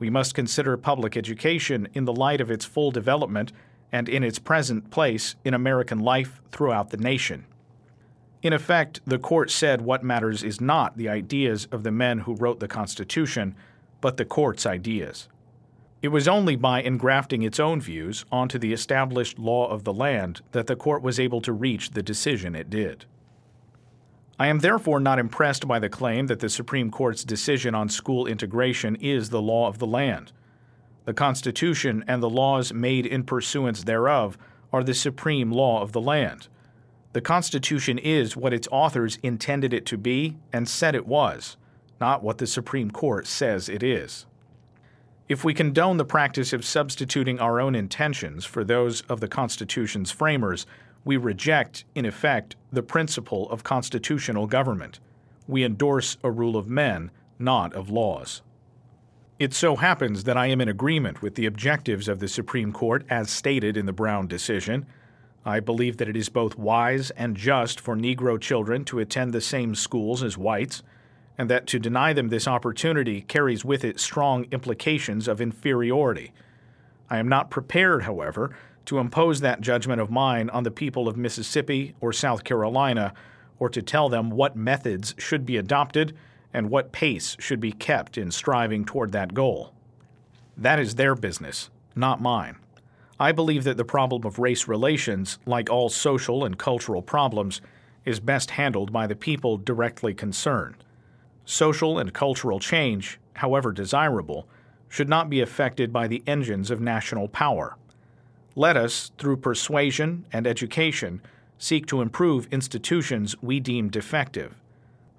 We 0.00 0.10
must 0.10 0.34
consider 0.34 0.76
public 0.76 1.16
education 1.16 1.86
in 1.94 2.06
the 2.06 2.12
light 2.12 2.40
of 2.40 2.50
its 2.50 2.64
full 2.64 2.90
development 2.90 3.52
and 3.92 4.08
in 4.08 4.24
its 4.24 4.38
present 4.38 4.90
place 4.90 5.36
in 5.44 5.54
American 5.54 5.98
life 5.98 6.40
throughout 6.50 6.90
the 6.90 6.96
nation. 6.96 7.44
In 8.42 8.54
effect, 8.54 9.00
the 9.06 9.18
court 9.18 9.50
said 9.50 9.82
what 9.82 10.02
matters 10.02 10.42
is 10.42 10.60
not 10.60 10.96
the 10.96 11.10
ideas 11.10 11.68
of 11.70 11.82
the 11.82 11.90
men 11.90 12.20
who 12.20 12.34
wrote 12.34 12.60
the 12.60 12.68
Constitution, 12.68 13.54
but 14.00 14.16
the 14.16 14.24
court's 14.24 14.64
ideas. 14.64 15.28
It 16.00 16.08
was 16.08 16.26
only 16.26 16.56
by 16.56 16.80
engrafting 16.80 17.42
its 17.42 17.60
own 17.60 17.82
views 17.82 18.24
onto 18.32 18.58
the 18.58 18.72
established 18.72 19.38
law 19.38 19.68
of 19.68 19.84
the 19.84 19.92
land 19.92 20.40
that 20.52 20.66
the 20.66 20.76
court 20.76 21.02
was 21.02 21.20
able 21.20 21.42
to 21.42 21.52
reach 21.52 21.90
the 21.90 22.02
decision 22.02 22.54
it 22.54 22.70
did. 22.70 23.04
I 24.40 24.46
am 24.46 24.60
therefore 24.60 25.00
not 25.00 25.18
impressed 25.18 25.68
by 25.68 25.78
the 25.80 25.90
claim 25.90 26.26
that 26.28 26.40
the 26.40 26.48
Supreme 26.48 26.90
Court's 26.90 27.24
decision 27.24 27.74
on 27.74 27.90
school 27.90 28.26
integration 28.26 28.96
is 28.96 29.28
the 29.28 29.42
law 29.42 29.68
of 29.68 29.78
the 29.78 29.86
land. 29.86 30.32
The 31.04 31.12
Constitution 31.12 32.02
and 32.08 32.22
the 32.22 32.30
laws 32.30 32.72
made 32.72 33.04
in 33.04 33.24
pursuance 33.24 33.84
thereof 33.84 34.38
are 34.72 34.82
the 34.82 34.94
supreme 34.94 35.52
law 35.52 35.82
of 35.82 35.92
the 35.92 36.00
land. 36.00 36.48
The 37.12 37.20
Constitution 37.20 37.98
is 37.98 38.34
what 38.34 38.54
its 38.54 38.66
authors 38.72 39.18
intended 39.22 39.74
it 39.74 39.84
to 39.86 39.98
be 39.98 40.38
and 40.54 40.66
said 40.66 40.94
it 40.94 41.06
was, 41.06 41.58
not 42.00 42.22
what 42.22 42.38
the 42.38 42.46
Supreme 42.46 42.90
Court 42.90 43.26
says 43.26 43.68
it 43.68 43.82
is. 43.82 44.24
If 45.28 45.44
we 45.44 45.52
condone 45.52 45.98
the 45.98 46.04
practice 46.06 46.54
of 46.54 46.64
substituting 46.64 47.38
our 47.40 47.60
own 47.60 47.74
intentions 47.74 48.46
for 48.46 48.64
those 48.64 49.02
of 49.02 49.20
the 49.20 49.28
Constitution's 49.28 50.10
framers, 50.10 50.64
we 51.04 51.16
reject, 51.16 51.84
in 51.94 52.04
effect, 52.04 52.56
the 52.72 52.82
principle 52.82 53.48
of 53.50 53.64
constitutional 53.64 54.46
government. 54.46 55.00
We 55.48 55.64
endorse 55.64 56.16
a 56.22 56.30
rule 56.30 56.56
of 56.56 56.68
men, 56.68 57.10
not 57.38 57.72
of 57.74 57.90
laws. 57.90 58.42
It 59.38 59.54
so 59.54 59.76
happens 59.76 60.24
that 60.24 60.36
I 60.36 60.46
am 60.48 60.60
in 60.60 60.68
agreement 60.68 61.22
with 61.22 61.34
the 61.34 61.46
objectives 61.46 62.08
of 62.08 62.18
the 62.18 62.28
Supreme 62.28 62.72
Court 62.72 63.06
as 63.08 63.30
stated 63.30 63.76
in 63.76 63.86
the 63.86 63.92
Brown 63.92 64.26
decision. 64.26 64.84
I 65.46 65.60
believe 65.60 65.96
that 65.96 66.08
it 66.10 66.16
is 66.16 66.28
both 66.28 66.58
wise 66.58 67.10
and 67.12 67.34
just 67.34 67.80
for 67.80 67.96
Negro 67.96 68.38
children 68.38 68.84
to 68.84 68.98
attend 68.98 69.32
the 69.32 69.40
same 69.40 69.74
schools 69.74 70.22
as 70.22 70.36
whites, 70.36 70.82
and 71.38 71.48
that 71.48 71.66
to 71.68 71.78
deny 71.78 72.12
them 72.12 72.28
this 72.28 72.46
opportunity 72.46 73.22
carries 73.22 73.64
with 73.64 73.82
it 73.82 73.98
strong 73.98 74.44
implications 74.50 75.26
of 75.26 75.40
inferiority. 75.40 76.32
I 77.08 77.16
am 77.16 77.26
not 77.26 77.50
prepared, 77.50 78.02
however, 78.02 78.54
to 78.86 78.98
impose 78.98 79.40
that 79.40 79.60
judgment 79.60 80.00
of 80.00 80.10
mine 80.10 80.50
on 80.50 80.64
the 80.64 80.70
people 80.70 81.08
of 81.08 81.16
Mississippi 81.16 81.94
or 82.00 82.12
South 82.12 82.44
Carolina, 82.44 83.14
or 83.58 83.68
to 83.68 83.82
tell 83.82 84.08
them 84.08 84.30
what 84.30 84.56
methods 84.56 85.14
should 85.18 85.44
be 85.44 85.56
adopted 85.56 86.16
and 86.52 86.70
what 86.70 86.92
pace 86.92 87.36
should 87.38 87.60
be 87.60 87.72
kept 87.72 88.18
in 88.18 88.30
striving 88.30 88.84
toward 88.84 89.12
that 89.12 89.34
goal. 89.34 89.72
That 90.56 90.78
is 90.78 90.94
their 90.94 91.14
business, 91.14 91.70
not 91.94 92.20
mine. 92.20 92.56
I 93.18 93.32
believe 93.32 93.64
that 93.64 93.76
the 93.76 93.84
problem 93.84 94.24
of 94.24 94.38
race 94.38 94.66
relations, 94.66 95.38
like 95.44 95.68
all 95.68 95.90
social 95.90 96.44
and 96.44 96.58
cultural 96.58 97.02
problems, 97.02 97.60
is 98.04 98.18
best 98.18 98.52
handled 98.52 98.92
by 98.92 99.06
the 99.06 99.14
people 99.14 99.58
directly 99.58 100.14
concerned. 100.14 100.76
Social 101.44 101.98
and 101.98 102.14
cultural 102.14 102.58
change, 102.58 103.18
however 103.34 103.72
desirable, 103.72 104.48
should 104.88 105.08
not 105.08 105.28
be 105.28 105.40
affected 105.40 105.92
by 105.92 106.08
the 106.08 106.22
engines 106.26 106.70
of 106.70 106.80
national 106.80 107.28
power. 107.28 107.76
Let 108.56 108.76
us, 108.76 109.12
through 109.16 109.38
persuasion 109.38 110.26
and 110.32 110.46
education, 110.46 111.22
seek 111.58 111.86
to 111.86 112.00
improve 112.00 112.48
institutions 112.50 113.36
we 113.40 113.60
deem 113.60 113.88
defective. 113.88 114.60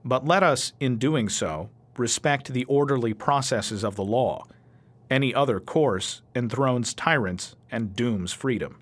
But 0.04 0.26
let 0.26 0.44
us, 0.44 0.74
in 0.80 0.98
doing 0.98 1.30
so, 1.30 1.70
respect 1.98 2.52
the 2.52 2.66
orderly 2.66 3.14
processes 3.14 3.84
of 3.84 3.96
the 3.96 4.04
law. 4.04 4.46
Any 5.10 5.34
other 5.34 5.60
course 5.60 6.22
enthrones 6.36 6.94
tyrants 6.94 7.56
and 7.72 7.96
dooms 7.96 8.34
freedom. 8.34 8.80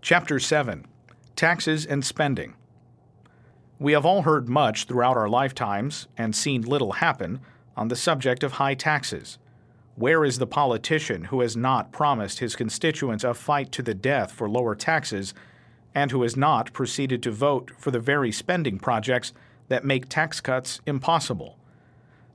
Chapter 0.00 0.38
7 0.38 0.86
Taxes 1.34 1.84
and 1.84 2.04
Spending. 2.04 2.54
We 3.78 3.92
have 3.92 4.04
all 4.04 4.22
heard 4.22 4.48
much 4.48 4.84
throughout 4.84 5.16
our 5.16 5.28
lifetimes 5.28 6.08
and 6.16 6.34
seen 6.34 6.62
little 6.62 6.92
happen 6.92 7.40
on 7.76 7.88
the 7.88 7.96
subject 7.96 8.42
of 8.42 8.52
high 8.52 8.74
taxes. 8.74 9.38
Where 9.98 10.24
is 10.24 10.38
the 10.38 10.46
politician 10.46 11.24
who 11.24 11.40
has 11.40 11.56
not 11.56 11.90
promised 11.90 12.38
his 12.38 12.54
constituents 12.54 13.24
a 13.24 13.34
fight 13.34 13.72
to 13.72 13.82
the 13.82 13.94
death 13.94 14.30
for 14.30 14.48
lower 14.48 14.76
taxes 14.76 15.34
and 15.92 16.12
who 16.12 16.22
has 16.22 16.36
not 16.36 16.72
proceeded 16.72 17.20
to 17.24 17.32
vote 17.32 17.72
for 17.76 17.90
the 17.90 17.98
very 17.98 18.30
spending 18.30 18.78
projects 18.78 19.32
that 19.66 19.84
make 19.84 20.08
tax 20.08 20.40
cuts 20.40 20.80
impossible? 20.86 21.58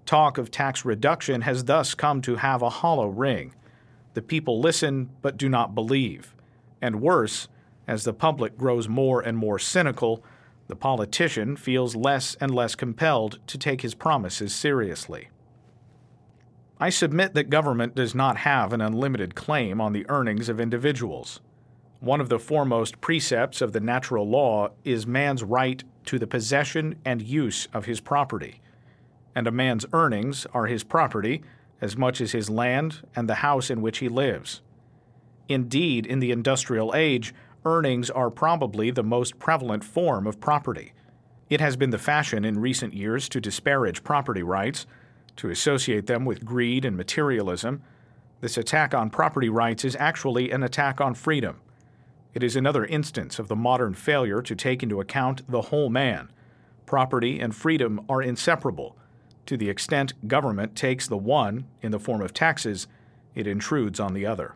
Talk 0.05 0.37
of 0.37 0.51
tax 0.51 0.83
reduction 0.83 1.43
has 1.43 1.63
thus 1.63 1.95
come 1.95 2.21
to 2.23 2.35
have 2.35 2.61
a 2.61 2.69
hollow 2.69 3.07
ring. 3.07 3.53
The 4.13 4.21
people 4.21 4.59
listen 4.59 5.11
but 5.21 5.37
do 5.37 5.47
not 5.47 5.73
believe. 5.73 6.35
And 6.81 6.99
worse, 6.99 7.47
as 7.87 8.03
the 8.03 8.11
public 8.11 8.57
grows 8.57 8.89
more 8.89 9.21
and 9.21 9.37
more 9.37 9.57
cynical, 9.57 10.21
the 10.67 10.75
politician 10.75 11.55
feels 11.55 11.95
less 11.95 12.35
and 12.41 12.53
less 12.53 12.75
compelled 12.75 13.39
to 13.47 13.57
take 13.57 13.83
his 13.83 13.95
promises 13.95 14.53
seriously. 14.53 15.29
I 16.79 16.89
submit 16.89 17.33
that 17.33 17.49
government 17.49 17.95
does 17.95 18.15
not 18.15 18.37
have 18.37 18.73
an 18.73 18.81
unlimited 18.81 19.35
claim 19.35 19.79
on 19.79 19.93
the 19.93 20.05
earnings 20.09 20.49
of 20.49 20.59
individuals. 20.59 21.39
One 21.99 22.19
of 22.19 22.29
the 22.29 22.39
foremost 22.39 22.99
precepts 22.99 23.61
of 23.61 23.71
the 23.71 23.79
natural 23.79 24.27
law 24.27 24.69
is 24.83 25.07
man's 25.07 25.43
right 25.43 25.83
to 26.05 26.19
the 26.19 26.27
possession 26.27 26.99
and 27.05 27.21
use 27.21 27.67
of 27.73 27.85
his 27.85 28.01
property. 28.01 28.59
And 29.35 29.47
a 29.47 29.51
man's 29.51 29.85
earnings 29.93 30.45
are 30.53 30.65
his 30.65 30.83
property 30.83 31.43
as 31.79 31.95
much 31.95 32.19
as 32.19 32.31
his 32.31 32.49
land 32.49 33.07
and 33.15 33.29
the 33.29 33.35
house 33.35 33.69
in 33.69 33.81
which 33.81 33.99
he 33.99 34.09
lives. 34.09 34.61
Indeed, 35.47 36.05
in 36.05 36.19
the 36.19 36.31
industrial 36.31 36.93
age, 36.95 37.33
earnings 37.65 38.09
are 38.09 38.29
probably 38.29 38.91
the 38.91 39.03
most 39.03 39.39
prevalent 39.39 39.83
form 39.83 40.27
of 40.27 40.39
property. 40.39 40.93
It 41.49 41.61
has 41.61 41.75
been 41.75 41.91
the 41.91 41.97
fashion 41.97 42.43
in 42.43 42.59
recent 42.59 42.93
years 42.93 43.29
to 43.29 43.39
disparage 43.39 44.03
property 44.03 44.43
rights, 44.43 44.85
to 45.37 45.49
associate 45.49 46.07
them 46.07 46.25
with 46.25 46.45
greed 46.45 46.85
and 46.85 46.95
materialism. 46.95 47.81
This 48.41 48.57
attack 48.57 48.93
on 48.93 49.09
property 49.09 49.49
rights 49.49 49.85
is 49.85 49.95
actually 49.99 50.51
an 50.51 50.63
attack 50.63 50.99
on 50.99 51.13
freedom. 51.13 51.59
It 52.33 52.43
is 52.43 52.55
another 52.55 52.85
instance 52.85 53.39
of 53.39 53.47
the 53.47 53.55
modern 53.55 53.93
failure 53.93 54.41
to 54.41 54.55
take 54.55 54.83
into 54.83 54.99
account 54.99 55.49
the 55.49 55.61
whole 55.63 55.89
man. 55.89 56.31
Property 56.85 57.39
and 57.39 57.55
freedom 57.55 58.01
are 58.09 58.21
inseparable. 58.21 58.97
To 59.45 59.57
the 59.57 59.69
extent 59.69 60.27
government 60.27 60.75
takes 60.75 61.07
the 61.07 61.17
one, 61.17 61.65
in 61.81 61.91
the 61.91 61.99
form 61.99 62.21
of 62.21 62.33
taxes, 62.33 62.87
it 63.35 63.47
intrudes 63.47 63.99
on 63.99 64.13
the 64.13 64.25
other. 64.25 64.55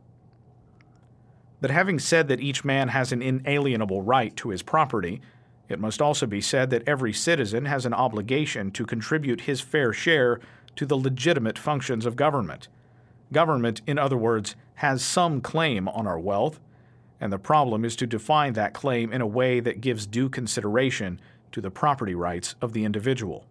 But 1.59 1.71
having 1.71 1.99
said 1.99 2.27
that 2.27 2.39
each 2.39 2.63
man 2.63 2.89
has 2.89 3.11
an 3.11 3.21
inalienable 3.21 4.01
right 4.01 4.35
to 4.37 4.49
his 4.49 4.61
property, 4.61 5.21
it 5.69 5.79
must 5.79 6.01
also 6.01 6.25
be 6.25 6.41
said 6.41 6.69
that 6.69 6.87
every 6.87 7.11
citizen 7.11 7.65
has 7.65 7.85
an 7.85 7.93
obligation 7.93 8.71
to 8.71 8.85
contribute 8.85 9.41
his 9.41 9.59
fair 9.59 9.91
share 9.91 10.39
to 10.77 10.85
the 10.85 10.97
legitimate 10.97 11.59
functions 11.59 12.05
of 12.05 12.15
government. 12.15 12.67
Government, 13.31 13.81
in 13.85 13.99
other 13.99 14.17
words, 14.17 14.55
has 14.75 15.03
some 15.03 15.41
claim 15.41 15.87
on 15.89 16.07
our 16.07 16.19
wealth, 16.19 16.59
and 17.19 17.33
the 17.33 17.39
problem 17.39 17.83
is 17.83 17.95
to 17.97 18.07
define 18.07 18.53
that 18.53 18.73
claim 18.73 19.11
in 19.11 19.21
a 19.21 19.27
way 19.27 19.59
that 19.59 19.81
gives 19.81 20.07
due 20.07 20.29
consideration 20.29 21.19
to 21.51 21.59
the 21.59 21.71
property 21.71 22.15
rights 22.15 22.55
of 22.61 22.73
the 22.73 22.85
individual. 22.85 23.45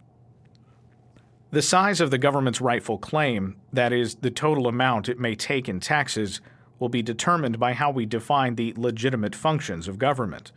The 1.51 1.61
size 1.61 2.01
of 2.01 2.11
the 2.11 2.17
government's 2.17 2.59
rightful 2.59 2.97
claim, 2.97 3.55
that 3.71 3.93
is, 3.93 4.15
the 4.15 4.31
total 4.31 4.67
amount 4.67 5.07
it 5.07 5.19
may 5.19 5.35
take 5.35 5.69
in 5.69 5.79
taxes, 5.79 6.41
will 6.79 6.89
be 6.89 7.01
determined 7.01 7.59
by 7.59 7.73
how 7.73 7.91
we 7.91 8.05
define 8.05 8.55
the 8.55 8.73
legitimate 8.77 9.35
functions 9.35 9.87
of 9.87 9.97
government. 9.97 10.51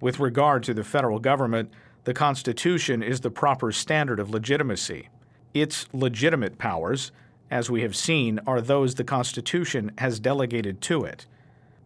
With 0.00 0.20
regard 0.20 0.62
to 0.64 0.74
the 0.74 0.84
federal 0.84 1.18
government, 1.18 1.72
the 2.04 2.14
Constitution 2.14 3.02
is 3.02 3.20
the 3.20 3.30
proper 3.30 3.72
standard 3.72 4.20
of 4.20 4.30
legitimacy. 4.30 5.08
Its 5.54 5.86
legitimate 5.92 6.58
powers, 6.58 7.10
as 7.50 7.70
we 7.70 7.82
have 7.82 7.96
seen, 7.96 8.38
are 8.46 8.60
those 8.60 8.94
the 8.94 9.04
Constitution 9.04 9.92
has 9.98 10.20
delegated 10.20 10.80
to 10.82 11.04
it. 11.04 11.26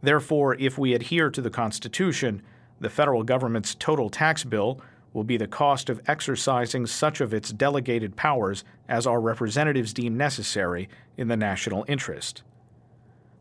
Therefore, 0.03 0.57
if 0.57 0.77
we 0.77 0.95
adhere 0.95 1.31
to 1.31 1.41
the 1.41 1.51
Constitution, 1.51 2.43
the 2.81 2.91
federal 2.91 3.23
government's 3.23 3.75
total 3.75 4.11
tax 4.11 4.43
bill 4.43 4.81
will 5.13 5.25
be 5.25 5.37
the 5.37 5.47
cost 5.47 5.89
of 5.89 6.01
exercising 6.07 6.87
such 6.87 7.21
of 7.21 7.33
its 7.33 7.53
delegated 7.53 8.17
powers 8.17 8.65
as 8.89 9.07
our 9.07 9.21
representatives 9.21 9.93
deem 9.93 10.17
necessary 10.17 10.89
in 11.17 11.29
the 11.29 11.37
national 11.37 11.85
interest. 11.87 12.43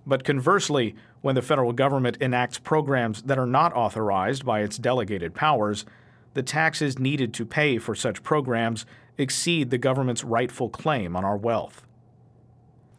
But 0.05 0.23
conversely, 0.23 0.95
when 1.21 1.35
the 1.35 1.41
federal 1.41 1.73
government 1.73 2.17
enacts 2.19 2.57
programs 2.57 3.21
that 3.23 3.39
are 3.39 3.45
not 3.45 3.73
authorized 3.73 4.45
by 4.45 4.61
its 4.61 4.77
delegated 4.77 5.33
powers, 5.33 5.85
the 6.33 6.43
taxes 6.43 6.99
needed 6.99 7.33
to 7.35 7.45
pay 7.45 7.77
for 7.77 7.95
such 7.95 8.23
programs 8.23 8.85
exceed 9.17 9.69
the 9.69 9.77
government's 9.77 10.23
rightful 10.23 10.69
claim 10.69 11.15
on 11.15 11.25
our 11.25 11.37
wealth. 11.37 11.83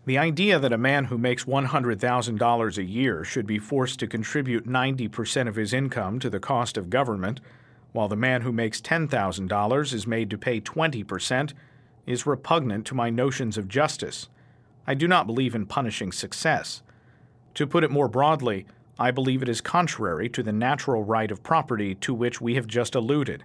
The 0.04 0.18
idea 0.18 0.58
that 0.58 0.72
a 0.72 0.78
man 0.78 1.04
who 1.04 1.16
makes 1.16 1.44
$100,000 1.44 2.78
a 2.78 2.84
year 2.84 3.22
should 3.22 3.46
be 3.46 3.58
forced 3.58 4.00
to 4.00 4.08
contribute 4.08 4.66
90% 4.66 5.48
of 5.48 5.54
his 5.54 5.72
income 5.72 6.18
to 6.18 6.28
the 6.28 6.40
cost 6.40 6.76
of 6.76 6.90
government, 6.90 7.40
while 7.92 8.08
the 8.08 8.16
man 8.16 8.42
who 8.42 8.50
makes 8.50 8.80
$10,000 8.80 9.92
is 9.92 10.06
made 10.06 10.28
to 10.30 10.38
pay 10.38 10.60
20%, 10.60 11.52
is 12.04 12.26
repugnant 12.26 12.84
to 12.86 12.96
my 12.96 13.10
notions 13.10 13.56
of 13.56 13.68
justice. 13.68 14.28
I 14.88 14.94
do 14.94 15.06
not 15.06 15.28
believe 15.28 15.54
in 15.54 15.66
punishing 15.66 16.10
success. 16.10 16.82
To 17.54 17.66
put 17.66 17.84
it 17.84 17.90
more 17.90 18.08
broadly, 18.08 18.66
I 18.98 19.12
believe 19.12 19.40
it 19.40 19.48
is 19.48 19.60
contrary 19.60 20.28
to 20.30 20.42
the 20.42 20.52
natural 20.52 21.04
right 21.04 21.30
of 21.30 21.44
property 21.44 21.94
to 21.96 22.12
which 22.12 22.40
we 22.40 22.56
have 22.56 22.66
just 22.66 22.96
alluded, 22.96 23.44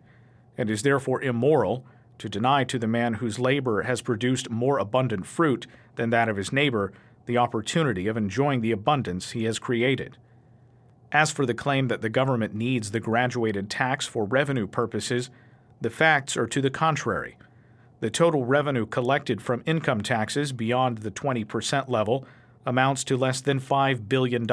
and 0.58 0.72
is 0.72 0.82
therefore 0.82 1.22
immoral 1.22 1.86
to 2.20 2.30
deny 2.30 2.64
to 2.64 2.80
the 2.80 2.88
man 2.88 3.16
whose 3.16 3.40
labor 3.40 3.84
has 3.84 4.02
produced 4.02 4.50
more 4.50 4.80
abundant 4.80 5.26
fruit 5.26 5.68
than 5.96 6.10
that 6.10 6.30
of 6.30 6.38
his 6.38 6.52
neighbor 6.52 6.92
the 7.26 7.38
opportunity 7.38 8.08
of 8.08 8.18
enjoying 8.18 8.62
the 8.62 8.72
abundance 8.72 9.32
he 9.32 9.44
has 9.44 9.60
created. 9.60 10.18
As 11.12 11.32
for 11.32 11.46
the 11.46 11.54
claim 11.54 11.88
that 11.88 12.02
the 12.02 12.10
government 12.10 12.54
needs 12.54 12.92
the 12.92 13.00
graduated 13.00 13.70
tax 13.70 14.06
for 14.06 14.26
revenue 14.26 14.68
purposes, 14.68 15.30
the 15.80 15.90
facts 15.90 16.36
are 16.36 16.48
to 16.48 16.62
the 16.62 16.70
contrary. 16.70 17.38
The 18.00 18.10
total 18.10 18.46
revenue 18.46 18.86
collected 18.86 19.42
from 19.42 19.64
income 19.66 20.02
taxes 20.02 20.52
beyond 20.52 21.00
the 21.00 21.12
20% 21.12 21.90
level 21.90 22.26
amounts 22.66 23.04
to 23.06 23.18
less 23.18 23.42
than 23.42 23.60
$5 23.60 24.10
billion, 24.10 24.48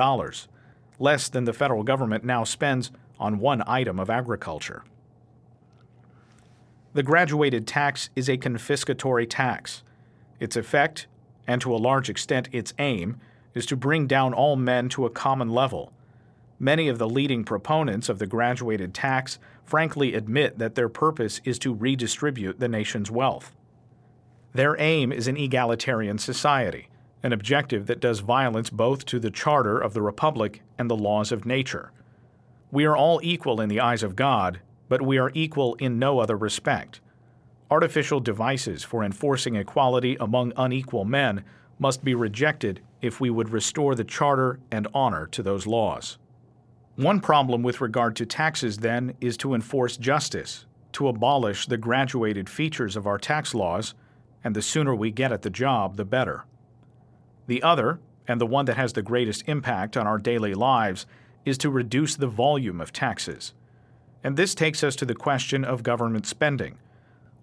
less 0.98 1.28
than 1.28 1.44
the 1.44 1.52
federal 1.52 1.82
government 1.82 2.24
now 2.24 2.44
spends 2.44 2.90
on 3.18 3.38
one 3.38 3.62
item 3.66 3.98
of 3.98 4.10
agriculture. 4.10 4.84
The 6.94 7.02
graduated 7.02 7.66
tax 7.66 8.08
is 8.14 8.28
a 8.28 8.38
confiscatory 8.38 9.26
tax. 9.28 9.82
Its 10.38 10.54
effect, 10.54 11.08
and 11.44 11.60
to 11.60 11.74
a 11.74 11.76
large 11.76 12.08
extent 12.08 12.48
its 12.52 12.72
aim, 12.78 13.20
is 13.52 13.66
to 13.66 13.76
bring 13.76 14.06
down 14.06 14.32
all 14.32 14.54
men 14.54 14.88
to 14.90 15.04
a 15.04 15.10
common 15.10 15.50
level. 15.50 15.92
Many 16.60 16.86
of 16.86 16.98
the 16.98 17.08
leading 17.08 17.42
proponents 17.42 18.08
of 18.08 18.20
the 18.20 18.28
graduated 18.28 18.94
tax 18.94 19.40
frankly 19.64 20.14
admit 20.14 20.58
that 20.58 20.76
their 20.76 20.88
purpose 20.88 21.40
is 21.44 21.58
to 21.58 21.74
redistribute 21.74 22.60
the 22.60 22.68
nation's 22.68 23.10
wealth. 23.10 23.52
Their 24.52 24.80
aim 24.80 25.10
is 25.10 25.26
an 25.26 25.36
egalitarian 25.36 26.18
society, 26.18 26.88
an 27.24 27.32
objective 27.32 27.86
that 27.86 27.98
does 27.98 28.20
violence 28.20 28.70
both 28.70 29.04
to 29.06 29.18
the 29.18 29.32
charter 29.32 29.80
of 29.80 29.94
the 29.94 30.02
Republic 30.02 30.62
and 30.78 30.88
the 30.88 30.96
laws 30.96 31.32
of 31.32 31.44
nature. 31.44 31.90
We 32.70 32.84
are 32.84 32.96
all 32.96 33.18
equal 33.20 33.60
in 33.60 33.68
the 33.68 33.80
eyes 33.80 34.04
of 34.04 34.14
God, 34.14 34.60
but 34.88 35.02
we 35.02 35.18
are 35.18 35.30
equal 35.34 35.74
in 35.74 35.98
no 35.98 36.18
other 36.18 36.36
respect. 36.36 37.00
Artificial 37.70 38.20
devices 38.20 38.84
for 38.84 39.02
enforcing 39.02 39.56
equality 39.56 40.16
among 40.20 40.52
unequal 40.56 41.04
men 41.04 41.44
must 41.78 42.04
be 42.04 42.14
rejected 42.14 42.80
if 43.02 43.20
we 43.20 43.30
would 43.30 43.50
restore 43.50 43.94
the 43.94 44.04
charter 44.04 44.60
and 44.70 44.86
honor 44.94 45.26
to 45.26 45.42
those 45.42 45.66
laws. 45.66 46.18
One 46.96 47.20
problem 47.20 47.62
with 47.62 47.80
regard 47.80 48.14
to 48.16 48.26
taxes, 48.26 48.78
then, 48.78 49.14
is 49.20 49.36
to 49.38 49.54
enforce 49.54 49.96
justice, 49.96 50.66
to 50.92 51.08
abolish 51.08 51.66
the 51.66 51.76
graduated 51.76 52.48
features 52.48 52.94
of 52.94 53.06
our 53.06 53.18
tax 53.18 53.54
laws, 53.54 53.94
and 54.44 54.54
the 54.54 54.62
sooner 54.62 54.94
we 54.94 55.10
get 55.10 55.32
at 55.32 55.42
the 55.42 55.50
job, 55.50 55.96
the 55.96 56.04
better. 56.04 56.44
The 57.46 57.62
other, 57.62 57.98
and 58.28 58.40
the 58.40 58.46
one 58.46 58.66
that 58.66 58.76
has 58.76 58.92
the 58.92 59.02
greatest 59.02 59.42
impact 59.46 59.96
on 59.96 60.06
our 60.06 60.18
daily 60.18 60.54
lives, 60.54 61.06
is 61.44 61.58
to 61.58 61.70
reduce 61.70 62.14
the 62.14 62.28
volume 62.28 62.80
of 62.80 62.92
taxes. 62.92 63.54
And 64.24 64.36
this 64.36 64.54
takes 64.54 64.82
us 64.82 64.96
to 64.96 65.04
the 65.04 65.14
question 65.14 65.64
of 65.64 65.82
government 65.82 66.26
spending. 66.26 66.78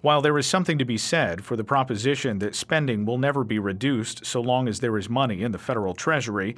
While 0.01 0.21
there 0.21 0.37
is 0.39 0.47
something 0.47 0.79
to 0.79 0.85
be 0.85 0.97
said 0.97 1.45
for 1.45 1.55
the 1.55 1.63
proposition 1.63 2.39
that 2.39 2.55
spending 2.55 3.05
will 3.05 3.19
never 3.19 3.43
be 3.43 3.59
reduced 3.59 4.25
so 4.25 4.41
long 4.41 4.67
as 4.67 4.79
there 4.79 4.97
is 4.97 5.07
money 5.07 5.43
in 5.43 5.51
the 5.51 5.59
federal 5.59 5.93
treasury, 5.93 6.55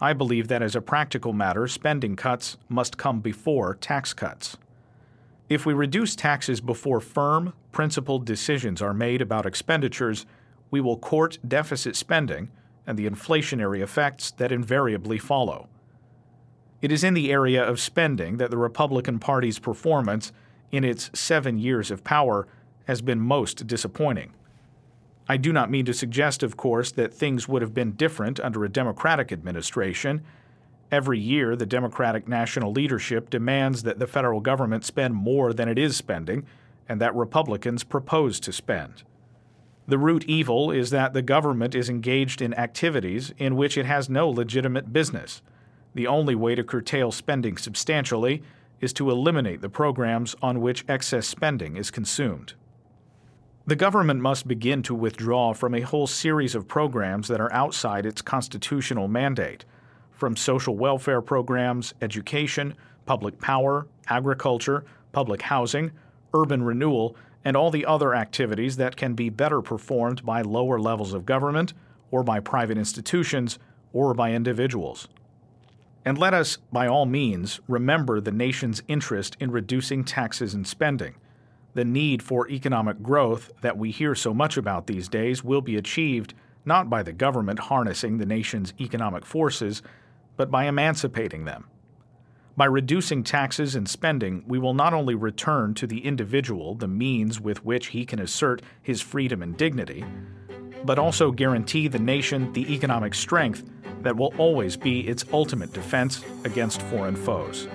I 0.00 0.12
believe 0.12 0.46
that 0.48 0.62
as 0.62 0.76
a 0.76 0.80
practical 0.80 1.32
matter, 1.32 1.66
spending 1.66 2.14
cuts 2.14 2.56
must 2.68 2.96
come 2.96 3.20
before 3.20 3.74
tax 3.74 4.14
cuts. 4.14 4.56
If 5.48 5.66
we 5.66 5.74
reduce 5.74 6.14
taxes 6.14 6.60
before 6.60 7.00
firm, 7.00 7.52
principled 7.72 8.24
decisions 8.24 8.80
are 8.80 8.94
made 8.94 9.20
about 9.20 9.46
expenditures, 9.46 10.26
we 10.70 10.80
will 10.80 10.96
court 10.96 11.38
deficit 11.46 11.96
spending 11.96 12.50
and 12.86 12.96
the 12.96 13.08
inflationary 13.08 13.80
effects 13.80 14.30
that 14.32 14.52
invariably 14.52 15.18
follow. 15.18 15.68
It 16.82 16.92
is 16.92 17.02
in 17.02 17.14
the 17.14 17.32
area 17.32 17.62
of 17.62 17.80
spending 17.80 18.36
that 18.36 18.50
the 18.50 18.58
Republican 18.58 19.18
Party's 19.18 19.58
performance 19.58 20.32
in 20.70 20.84
its 20.84 21.10
seven 21.14 21.58
years 21.58 21.90
of 21.90 22.04
power 22.04 22.46
has 22.84 23.00
been 23.00 23.20
most 23.20 23.66
disappointing. 23.66 24.32
I 25.28 25.36
do 25.36 25.52
not 25.52 25.70
mean 25.70 25.84
to 25.86 25.94
suggest, 25.94 26.42
of 26.42 26.56
course, 26.56 26.92
that 26.92 27.12
things 27.12 27.48
would 27.48 27.62
have 27.62 27.74
been 27.74 27.92
different 27.92 28.38
under 28.38 28.64
a 28.64 28.68
Democratic 28.68 29.32
administration. 29.32 30.22
Every 30.92 31.18
year, 31.18 31.56
the 31.56 31.66
Democratic 31.66 32.28
national 32.28 32.70
leadership 32.70 33.28
demands 33.28 33.82
that 33.82 33.98
the 33.98 34.06
federal 34.06 34.40
government 34.40 34.84
spend 34.84 35.14
more 35.14 35.52
than 35.52 35.68
it 35.68 35.78
is 35.78 35.96
spending 35.96 36.46
and 36.88 37.00
that 37.00 37.14
Republicans 37.14 37.82
propose 37.82 38.38
to 38.40 38.52
spend. 38.52 39.02
The 39.88 39.98
root 39.98 40.24
evil 40.24 40.70
is 40.70 40.90
that 40.90 41.12
the 41.12 41.22
government 41.22 41.74
is 41.74 41.88
engaged 41.88 42.40
in 42.40 42.54
activities 42.54 43.32
in 43.38 43.56
which 43.56 43.76
it 43.76 43.86
has 43.86 44.08
no 44.08 44.28
legitimate 44.28 44.92
business. 44.92 45.42
The 45.96 46.06
only 46.06 46.34
way 46.34 46.54
to 46.54 46.62
curtail 46.62 47.10
spending 47.10 47.56
substantially 47.56 48.42
is 48.82 48.92
to 48.92 49.10
eliminate 49.10 49.62
the 49.62 49.70
programs 49.70 50.36
on 50.42 50.60
which 50.60 50.84
excess 50.86 51.26
spending 51.26 51.78
is 51.78 51.90
consumed. 51.90 52.52
The 53.66 53.76
government 53.76 54.20
must 54.20 54.46
begin 54.46 54.82
to 54.82 54.94
withdraw 54.94 55.54
from 55.54 55.74
a 55.74 55.80
whole 55.80 56.06
series 56.06 56.54
of 56.54 56.68
programs 56.68 57.28
that 57.28 57.40
are 57.40 57.50
outside 57.50 58.04
its 58.04 58.20
constitutional 58.20 59.08
mandate. 59.08 59.64
from 60.10 60.36
social 60.36 60.76
welfare 60.76 61.20
programs, 61.20 61.94
education, 62.00 62.74
public 63.04 63.38
power, 63.38 63.86
agriculture, 64.08 64.84
public 65.12 65.42
housing, 65.42 65.92
urban 66.34 66.62
renewal, 66.62 67.16
and 67.44 67.56
all 67.56 67.70
the 67.70 67.86
other 67.86 68.14
activities 68.14 68.76
that 68.76 68.96
can 68.96 69.14
be 69.14 69.28
better 69.28 69.62
performed 69.62 70.24
by 70.24 70.42
lower 70.42 70.78
levels 70.78 71.12
of 71.12 71.26
government, 71.26 71.74
or 72.10 72.22
by 72.22 72.40
private 72.40 72.78
institutions, 72.78 73.58
or 73.92 74.14
by 74.14 74.32
individuals. 74.32 75.08
And 76.06 76.16
let 76.16 76.34
us, 76.34 76.58
by 76.72 76.86
all 76.86 77.04
means, 77.04 77.58
remember 77.66 78.20
the 78.20 78.30
nation's 78.30 78.80
interest 78.86 79.36
in 79.40 79.50
reducing 79.50 80.04
taxes 80.04 80.54
and 80.54 80.64
spending. 80.64 81.16
The 81.74 81.84
need 81.84 82.22
for 82.22 82.48
economic 82.48 83.02
growth 83.02 83.50
that 83.60 83.76
we 83.76 83.90
hear 83.90 84.14
so 84.14 84.32
much 84.32 84.56
about 84.56 84.86
these 84.86 85.08
days 85.08 85.42
will 85.42 85.60
be 85.60 85.76
achieved 85.76 86.32
not 86.64 86.88
by 86.88 87.02
the 87.02 87.12
government 87.12 87.58
harnessing 87.58 88.18
the 88.18 88.24
nation's 88.24 88.72
economic 88.80 89.26
forces, 89.26 89.82
but 90.36 90.48
by 90.48 90.66
emancipating 90.66 91.44
them. 91.44 91.64
By 92.56 92.66
reducing 92.66 93.24
taxes 93.24 93.74
and 93.74 93.88
spending, 93.88 94.44
we 94.46 94.60
will 94.60 94.74
not 94.74 94.94
only 94.94 95.16
return 95.16 95.74
to 95.74 95.88
the 95.88 96.04
individual 96.04 96.76
the 96.76 96.88
means 96.88 97.40
with 97.40 97.64
which 97.64 97.88
he 97.88 98.06
can 98.06 98.20
assert 98.20 98.62
his 98.80 99.00
freedom 99.00 99.42
and 99.42 99.56
dignity, 99.56 100.04
but 100.84 101.00
also 101.00 101.32
guarantee 101.32 101.88
the 101.88 101.98
nation 101.98 102.52
the 102.52 102.72
economic 102.72 103.12
strength 103.12 103.64
that 104.02 104.16
will 104.16 104.32
always 104.38 104.76
be 104.76 105.00
its 105.00 105.24
ultimate 105.32 105.72
defense 105.72 106.24
against 106.44 106.82
foreign 106.82 107.16
foes. 107.16 107.68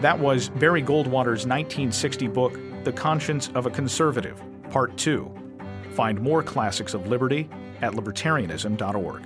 That 0.00 0.18
was 0.18 0.48
Barry 0.48 0.82
Goldwater's 0.82 1.46
1960 1.46 2.28
book, 2.28 2.58
The 2.84 2.92
Conscience 2.92 3.50
of 3.54 3.66
a 3.66 3.70
Conservative, 3.70 4.42
Part 4.70 4.96
2. 4.96 5.30
Find 5.90 6.20
more 6.20 6.42
classics 6.42 6.94
of 6.94 7.06
liberty 7.06 7.48
at 7.82 7.92
libertarianism.org. 7.92 9.22